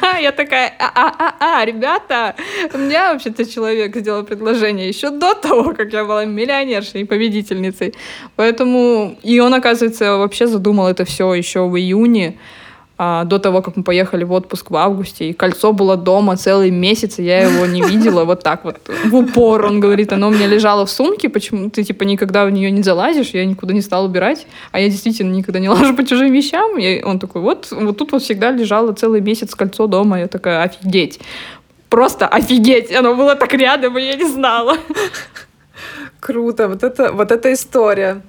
[0.00, 2.36] А, Я такая, а-а-а, ребята,
[2.72, 7.94] у меня вообще-то человек сделал предложение еще до того, как я была миллионершей и победительницей.
[8.36, 12.38] Поэтому, и он, оказывается, вообще задумал это все еще в июне
[12.96, 16.70] а, до того, как мы поехали в отпуск в августе, и кольцо было дома целый
[16.70, 19.66] месяц, и я его не видела вот так вот в упор.
[19.66, 22.82] Он говорит, оно у меня лежало в сумке, почему ты типа никогда в нее не
[22.82, 26.78] залазишь, я никуда не стала убирать, а я действительно никогда не лажу по чужим вещам.
[26.78, 30.62] И он такой, вот, вот тут вот всегда лежало целый месяц кольцо дома, я такая,
[30.62, 31.18] офигеть.
[31.88, 34.76] Просто офигеть, оно было так рядом, и я не знала.
[36.20, 38.22] Круто, вот это, вот эта история.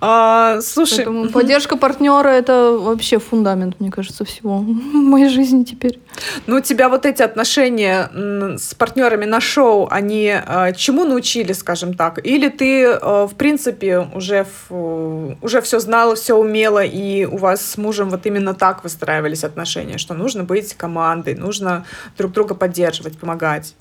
[0.00, 5.98] А, слушай, Поэтому поддержка партнера это вообще фундамент, мне кажется, всего в моей жизни теперь.
[6.46, 8.10] Ну, у тебя вот эти отношения
[8.56, 12.24] с партнерами на шоу, они э, чему научили, скажем так?
[12.24, 17.64] Или ты, э, в принципе, уже, в, уже все знала, все умела, и у вас
[17.64, 21.84] с мужем вот именно так выстраивались отношения, что нужно быть командой, нужно
[22.16, 23.74] друг друга поддерживать, помогать?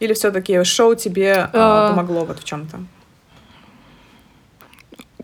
[0.00, 2.80] Или все-таки шоу тебе э, помогло вот в чем-то?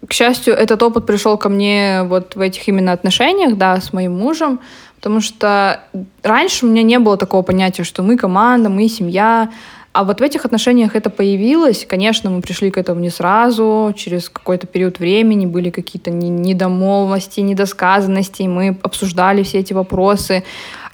[0.09, 4.19] К счастью, этот опыт пришел ко мне вот в этих именно отношениях, да, с моим
[4.19, 4.61] мужем,
[4.97, 5.81] потому что
[6.23, 9.51] раньше у меня не было такого понятия, что мы команда, мы семья,
[9.93, 11.85] а вот в этих отношениях это появилось.
[11.87, 18.43] Конечно, мы пришли к этому не сразу, через какой-то период времени были какие-то недомолвности, недосказанности,
[18.43, 20.45] мы обсуждали все эти вопросы.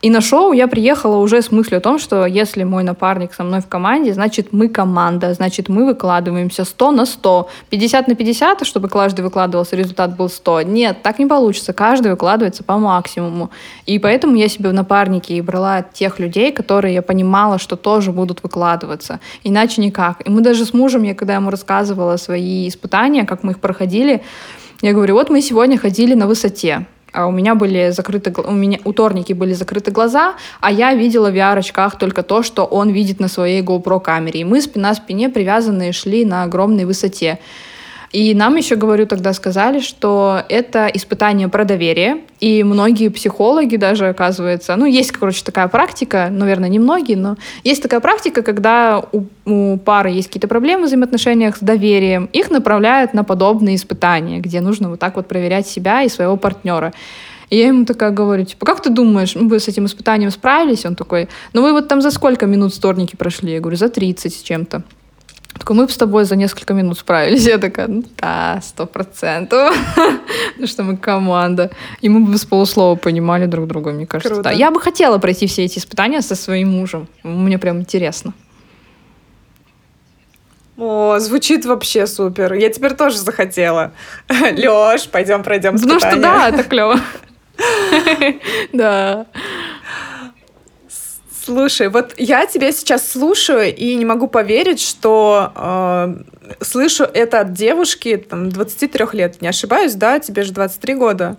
[0.04, 3.42] И на шоу я приехала уже с мыслью о том, что если мой напарник со
[3.42, 7.48] мной в команде, значит мы команда, значит мы выкладываемся 100 на 100.
[7.70, 10.60] 50 на 50, чтобы каждый выкладывался, результат был 100.
[10.60, 11.72] Нет, так не получится.
[11.72, 13.48] Каждый выкладывается по максимуму.
[13.86, 18.12] И поэтому я себе в напарнике и брала тех людей, которые я понимала, что тоже
[18.12, 19.20] будут выкладываться.
[19.42, 20.20] Иначе никак.
[20.28, 24.22] И мы даже с мужем, я когда ему рассказывала свои испытания, как мы их проходили,
[24.82, 26.84] я говорю, вот мы сегодня ходили на высоте
[27.14, 31.34] у меня были закрыты, у меня у Торники были закрыты глаза, а я видела в
[31.34, 34.40] VR-очках только то, что он видит на своей GoPro камере.
[34.40, 37.38] И мы спина спине привязанные шли на огромной высоте.
[38.14, 42.18] И нам еще, говорю, тогда сказали, что это испытание про доверие.
[42.38, 47.82] И многие психологи даже, оказывается, ну, есть, короче, такая практика, наверное, не многие, но есть
[47.82, 53.14] такая практика, когда у, у пары есть какие-то проблемы в взаимоотношениях с доверием, их направляют
[53.14, 56.92] на подобные испытания, где нужно вот так вот проверять себя и своего партнера.
[57.50, 60.86] И я ему такая говорю, типа, как ты думаешь, мы бы с этим испытанием справились?
[60.86, 63.54] Он такой, ну вы вот там за сколько минут сторники прошли?
[63.54, 64.84] Я говорю, за 30 с чем-то.
[65.58, 67.46] Такой, мы бы с тобой за несколько минут справились.
[67.46, 69.74] Я такая, ну да, сто процентов.
[69.94, 71.70] Потому что мы команда.
[72.00, 74.42] И мы бы с полуслова понимали друг друга, мне кажется.
[74.42, 74.50] Да.
[74.50, 77.08] Я бы хотела пройти все эти испытания со своим мужем.
[77.22, 78.34] Мне прям интересно.
[80.76, 82.52] О, звучит вообще супер.
[82.54, 83.92] Я теперь тоже захотела.
[84.28, 85.94] Лёш, пойдем пройдем испытания.
[85.94, 86.98] Ну что да, это клево.
[88.72, 89.26] Да.
[91.44, 96.14] Слушай, вот я тебя сейчас слушаю и не могу поверить, что э,
[96.64, 99.42] слышу это от девушки там, 23 лет.
[99.42, 100.18] Не ошибаюсь, да?
[100.20, 101.36] Тебе же 23 года.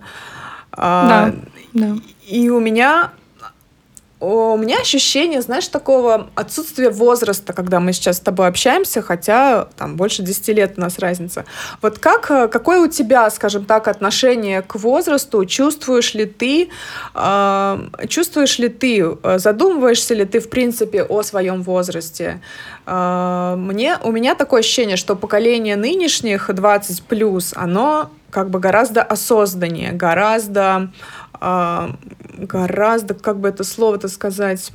[0.70, 1.34] Э, да,
[1.72, 1.96] да.
[2.28, 3.10] И у меня
[4.18, 9.96] у меня ощущение, знаешь, такого отсутствия возраста, когда мы сейчас с тобой общаемся, хотя там
[9.96, 11.44] больше 10 лет у нас разница.
[11.82, 15.44] Вот как, э, какое у тебя, скажем так, отношение к возрасту?
[15.44, 16.70] Чувствуешь ли ты,
[17.14, 22.40] э, чувствуешь ли ты, э, задумываешься ли ты, в принципе, о своем возрасте?
[22.86, 29.02] Э, мне, у меня такое ощущение, что поколение нынешних 20+, плюс, оно как бы гораздо
[29.02, 30.90] осознаннее, гораздо
[31.40, 34.72] гораздо, как бы это слово-то сказать,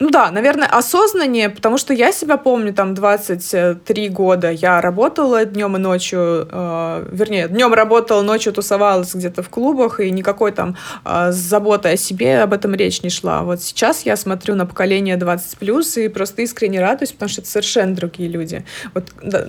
[0.00, 5.76] ну да, наверное, осознаннее, потому что я себя помню, там, 23 года я работала днем
[5.76, 11.30] и ночью, э, вернее, днем работала, ночью тусовалась где-то в клубах, и никакой там э,
[11.30, 13.42] заботы о себе об этом речь не шла.
[13.42, 17.50] Вот сейчас я смотрю на поколение 20 плюс и просто искренне радуюсь, потому что это
[17.50, 18.64] совершенно другие люди.
[18.94, 19.46] Вот да,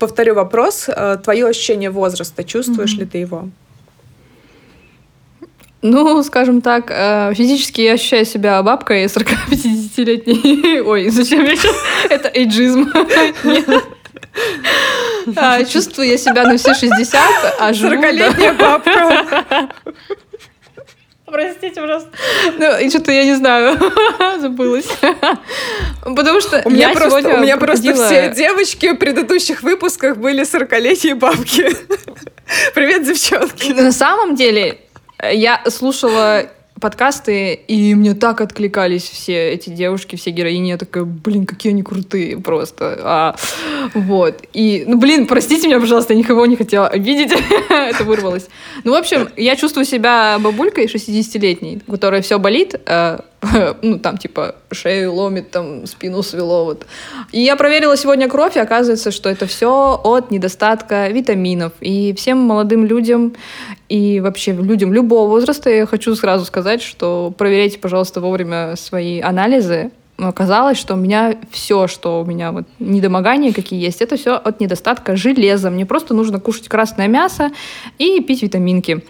[0.00, 3.00] повторю вопрос, э, твое ощущение возраста, чувствуешь mm-hmm.
[3.00, 3.48] ли ты его?
[5.86, 10.80] Ну, скажем так, э, физически я ощущаю себя бабкой 40-50-летней.
[10.86, 11.76] Ой, зачем я сейчас?
[12.08, 12.90] Это эйджизм.
[15.36, 17.22] А, чувствую я себя на все 60,
[17.60, 17.94] а живу...
[17.94, 19.68] 40-летняя бабка.
[21.24, 22.10] Простите, пожалуйста.
[22.58, 23.78] Ну, и что-то я не знаю,
[24.40, 24.88] забылась.
[26.02, 31.14] Потому что у меня просто, у меня просто все девочки в предыдущих выпусках были 40-летние
[31.14, 31.68] бабки.
[32.74, 33.72] Привет, девчонки.
[33.72, 34.80] На самом деле,
[35.32, 36.44] я слушала
[36.80, 40.68] подкасты, и мне так откликались все эти девушки, все героини.
[40.68, 42.98] Я такая, блин, какие они крутые просто.
[43.00, 43.36] А,
[43.94, 44.42] вот.
[44.52, 47.32] И, ну, блин, простите меня, пожалуйста, я никого не хотела обидеть.
[47.70, 48.48] Это вырвалось.
[48.82, 53.24] Ну, в общем, я чувствую себя бабулькой 60-летней, у которой все болит, а
[53.82, 56.86] ну, там, типа, шею ломит, там, спину свело, вот.
[57.32, 61.72] И я проверила сегодня кровь, и оказывается, что это все от недостатка витаминов.
[61.80, 63.34] И всем молодым людям
[63.88, 69.90] и вообще людям любого возраста я хочу сразу сказать, что проверяйте, пожалуйста, вовремя свои анализы.
[70.16, 74.60] Оказалось, что у меня все, что у меня вот недомогания какие есть, это все от
[74.60, 75.70] недостатка железа.
[75.70, 77.50] Мне просто нужно кушать красное мясо
[77.98, 79.04] и пить витаминки.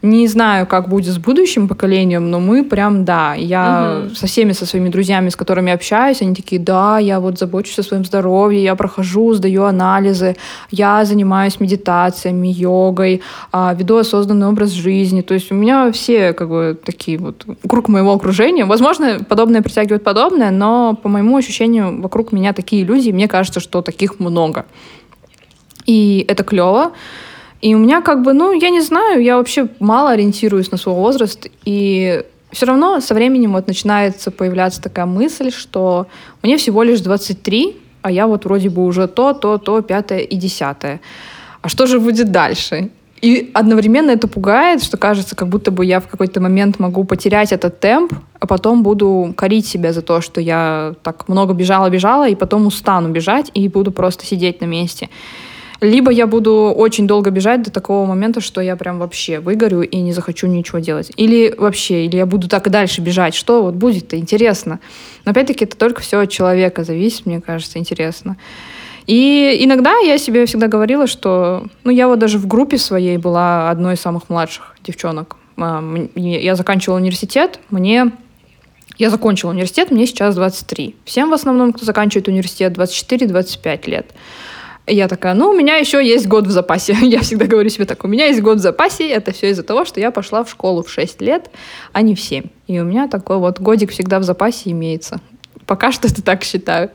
[0.00, 4.14] Не знаю, как будет с будущим поколением, но мы прям, да, я угу.
[4.14, 7.82] со всеми, со своими друзьями, с которыми общаюсь, они такие, да, я вот забочусь о
[7.82, 10.36] своем здоровье, я прохожу, сдаю анализы,
[10.70, 15.22] я занимаюсь медитациями, йогой, а, веду осознанный образ жизни.
[15.22, 18.66] То есть у меня все как бы такие вот круг моего окружения.
[18.66, 23.82] Возможно, подобное притягивает подобное, но по моему ощущению вокруг меня такие люди, мне кажется, что
[23.82, 24.64] таких много.
[25.86, 26.92] И это клево.
[27.60, 30.94] И у меня как бы, ну, я не знаю, я вообще мало ориентируюсь на свой
[30.94, 31.48] возраст.
[31.64, 36.06] И все равно со временем вот начинается появляться такая мысль, что
[36.42, 40.36] мне всего лишь 23, а я вот вроде бы уже то, то, то, пятое и
[40.36, 41.00] десятое.
[41.60, 42.90] А что же будет дальше?
[43.20, 47.52] И одновременно это пугает, что кажется, как будто бы я в какой-то момент могу потерять
[47.52, 52.36] этот темп, а потом буду корить себя за то, что я так много бежала-бежала, и
[52.36, 55.08] потом устану бежать и буду просто сидеть на месте.
[55.80, 59.98] Либо я буду очень долго бежать до такого момента, что я прям вообще выгорю и
[59.98, 61.12] не захочу ничего делать.
[61.16, 63.34] Или вообще, или я буду так и дальше бежать.
[63.34, 64.80] Что вот будет-то интересно.
[65.24, 68.36] Но опять-таки это только все от человека зависит, мне кажется, интересно.
[69.06, 71.64] И иногда я себе всегда говорила, что...
[71.84, 75.36] Ну, я вот даже в группе своей была одной из самых младших девчонок.
[75.56, 75.82] А,
[76.16, 78.10] я заканчивала университет, мне...
[78.98, 80.96] Я закончила университет, мне сейчас 23.
[81.04, 84.12] Всем в основном, кто заканчивает университет, 24-25 лет
[84.88, 86.96] я такая, ну, у меня еще есть год в запасе.
[87.02, 89.84] Я всегда говорю себе так, у меня есть год в запасе, это все из-за того,
[89.84, 91.50] что я пошла в школу в 6 лет,
[91.92, 92.44] а не в 7.
[92.66, 95.20] И у меня такой вот годик всегда в запасе имеется.
[95.66, 96.90] Пока что это так считаю.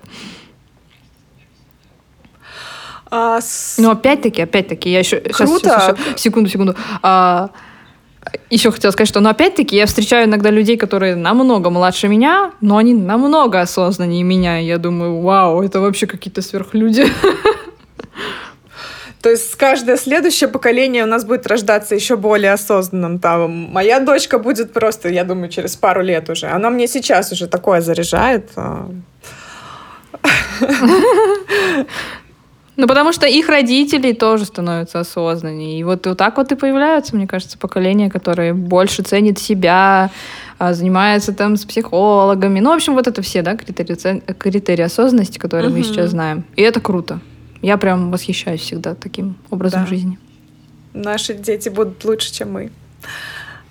[3.10, 3.78] А, с...
[3.78, 5.18] Но опять-таки, опять-таки, я еще...
[5.18, 5.34] Круто.
[5.36, 6.76] Сейчас, сейчас, сейчас, секунду, секунду.
[7.04, 7.52] А,
[8.50, 12.78] еще хотела сказать, что, но опять-таки, я встречаю иногда людей, которые намного младше меня, но
[12.78, 14.58] они намного осознаннее меня.
[14.58, 17.06] Я думаю, вау, это вообще какие-то сверхлюди.
[19.24, 23.20] То есть каждое следующее поколение у нас будет рождаться еще более осознанным.
[23.20, 26.48] Там моя дочка будет просто, я думаю, через пару лет уже.
[26.48, 28.50] Она мне сейчас уже такое заряжает.
[28.58, 28.90] А.
[32.76, 35.80] Ну, потому что их родители тоже становятся осознаннее.
[35.80, 40.10] И вот, вот так вот и появляются, мне кажется, поколения, которые больше ценят себя,
[40.58, 42.60] а, занимаются там с психологами.
[42.60, 45.78] Ну, в общем, вот это все, да, критерии, критерии осознанности, которые угу.
[45.78, 46.46] мы сейчас знаем.
[46.56, 47.20] И это круто.
[47.64, 49.88] Я прям восхищаюсь всегда таким образом да.
[49.88, 50.20] жизни.
[50.94, 52.72] Наши дети будут лучше, чем мы.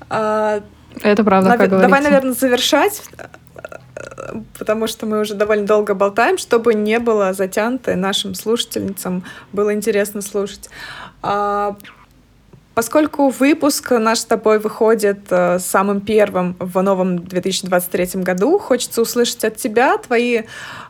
[0.08, 0.62] А,
[1.02, 1.58] Это правда, Нав...
[1.58, 3.02] как Давай, наверное, завершать,
[4.58, 10.22] потому что мы уже довольно долго болтаем, чтобы не было затянуто нашим слушательницам было интересно
[10.22, 10.70] слушать.
[11.20, 11.76] А,
[12.74, 19.44] Поскольку выпуск наш с тобой выходит э, самым первым в новом 2023 году, хочется услышать
[19.44, 20.42] от тебя твои,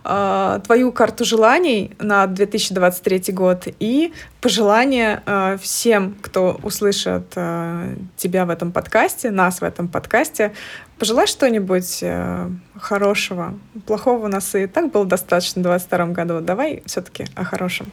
[0.04, 8.46] э, твою карту желаний на 2023 год и пожелания э, всем, кто услышит э, тебя
[8.46, 10.52] в этом подкасте, нас в этом подкасте.
[10.98, 13.54] Пожелай что-нибудь э, хорошего.
[13.86, 16.40] Плохого у нас и так было достаточно в 2022 году.
[16.40, 17.90] Давай все-таки о хорошем.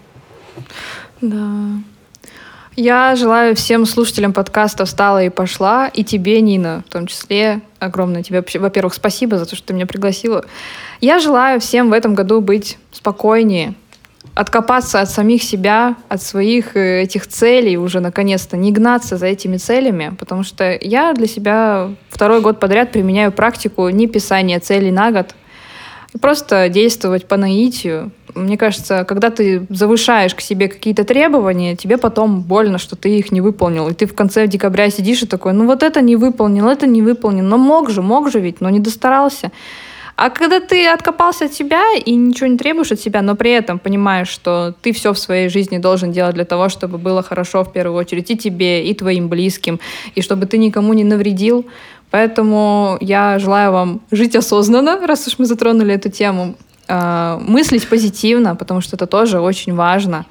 [1.21, 1.81] Да.
[2.81, 7.59] Я желаю всем слушателям подкаста «Встала и пошла», и тебе, Нина, в том числе.
[7.77, 10.45] Огромное тебе, во-первых, спасибо за то, что ты меня пригласила.
[11.01, 13.73] Я желаю всем в этом году быть спокойнее,
[14.33, 19.57] откопаться от самих себя, от своих э, этих целей уже наконец-то, не гнаться за этими
[19.57, 25.11] целями, потому что я для себя второй год подряд применяю практику не писания целей на
[25.11, 25.35] год,
[26.21, 32.41] просто действовать по наитию, мне кажется, когда ты завышаешь к себе какие-то требования, тебе потом
[32.41, 33.87] больно, что ты их не выполнил.
[33.89, 37.01] И ты в конце декабря сидишь и такой, ну вот это не выполнил, это не
[37.01, 37.43] выполнил.
[37.43, 39.51] Но мог же, мог же ведь, но не достарался.
[40.21, 43.79] А когда ты откопался от себя и ничего не требуешь от себя, но при этом
[43.79, 47.71] понимаешь, что ты все в своей жизни должен делать для того, чтобы было хорошо в
[47.71, 49.79] первую очередь и тебе, и твоим близким,
[50.15, 51.65] и чтобы ты никому не навредил,
[52.11, 56.55] Поэтому я желаю вам жить осознанно, раз уж мы затронули эту тему,
[56.89, 60.25] Э, мыслить позитивно, потому что это тоже очень важно.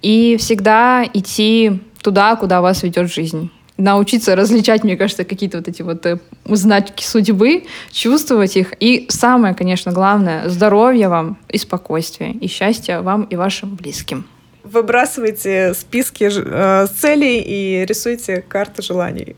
[0.00, 3.50] И всегда идти туда, куда вас ведет жизнь.
[3.76, 8.72] Научиться различать, мне кажется, какие-то вот эти вот э, знаки судьбы, чувствовать их.
[8.80, 14.24] И самое, конечно, главное, здоровья вам и спокойствия, и счастья вам и вашим близким.
[14.64, 19.36] Выбрасывайте списки э, целей и рисуйте карты желаний.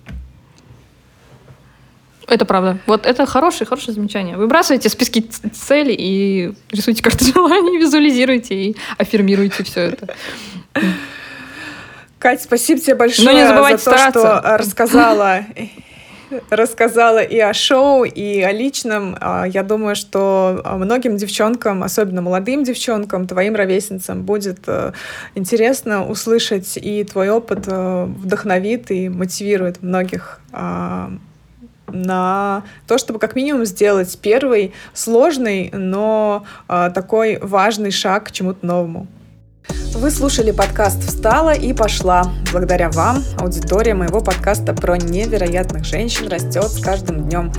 [2.29, 2.79] Это правда.
[2.87, 4.37] Вот это хорошее, хорошее замечание.
[4.37, 5.21] Выбрасывайте списки
[5.53, 10.15] целей и рисуйте карты желаний, визуализируйте и аффирмируйте все это.
[12.19, 14.21] Катя, спасибо тебе большое Но не забывайте за то, стараться.
[14.21, 15.45] что рассказала
[16.51, 19.17] рассказала и о шоу, и о личном.
[19.21, 24.93] А, я думаю, что многим девчонкам, особенно молодым девчонкам, твоим ровесницам, будет э,
[25.35, 31.11] интересно услышать, и твой опыт э, вдохновит и мотивирует многих а,
[31.87, 38.65] на то, чтобы как минимум сделать первый сложный, но э, такой важный шаг к чему-то
[38.67, 39.07] новому.
[39.95, 42.25] Вы слушали подкаст «Встала и пошла».
[42.51, 47.53] Благодаря вам аудитория моего подкаста про невероятных женщин растет с каждым днем.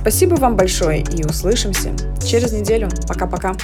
[0.00, 1.90] Спасибо вам большое и услышимся
[2.24, 2.88] через неделю.
[3.08, 3.54] Пока-пока.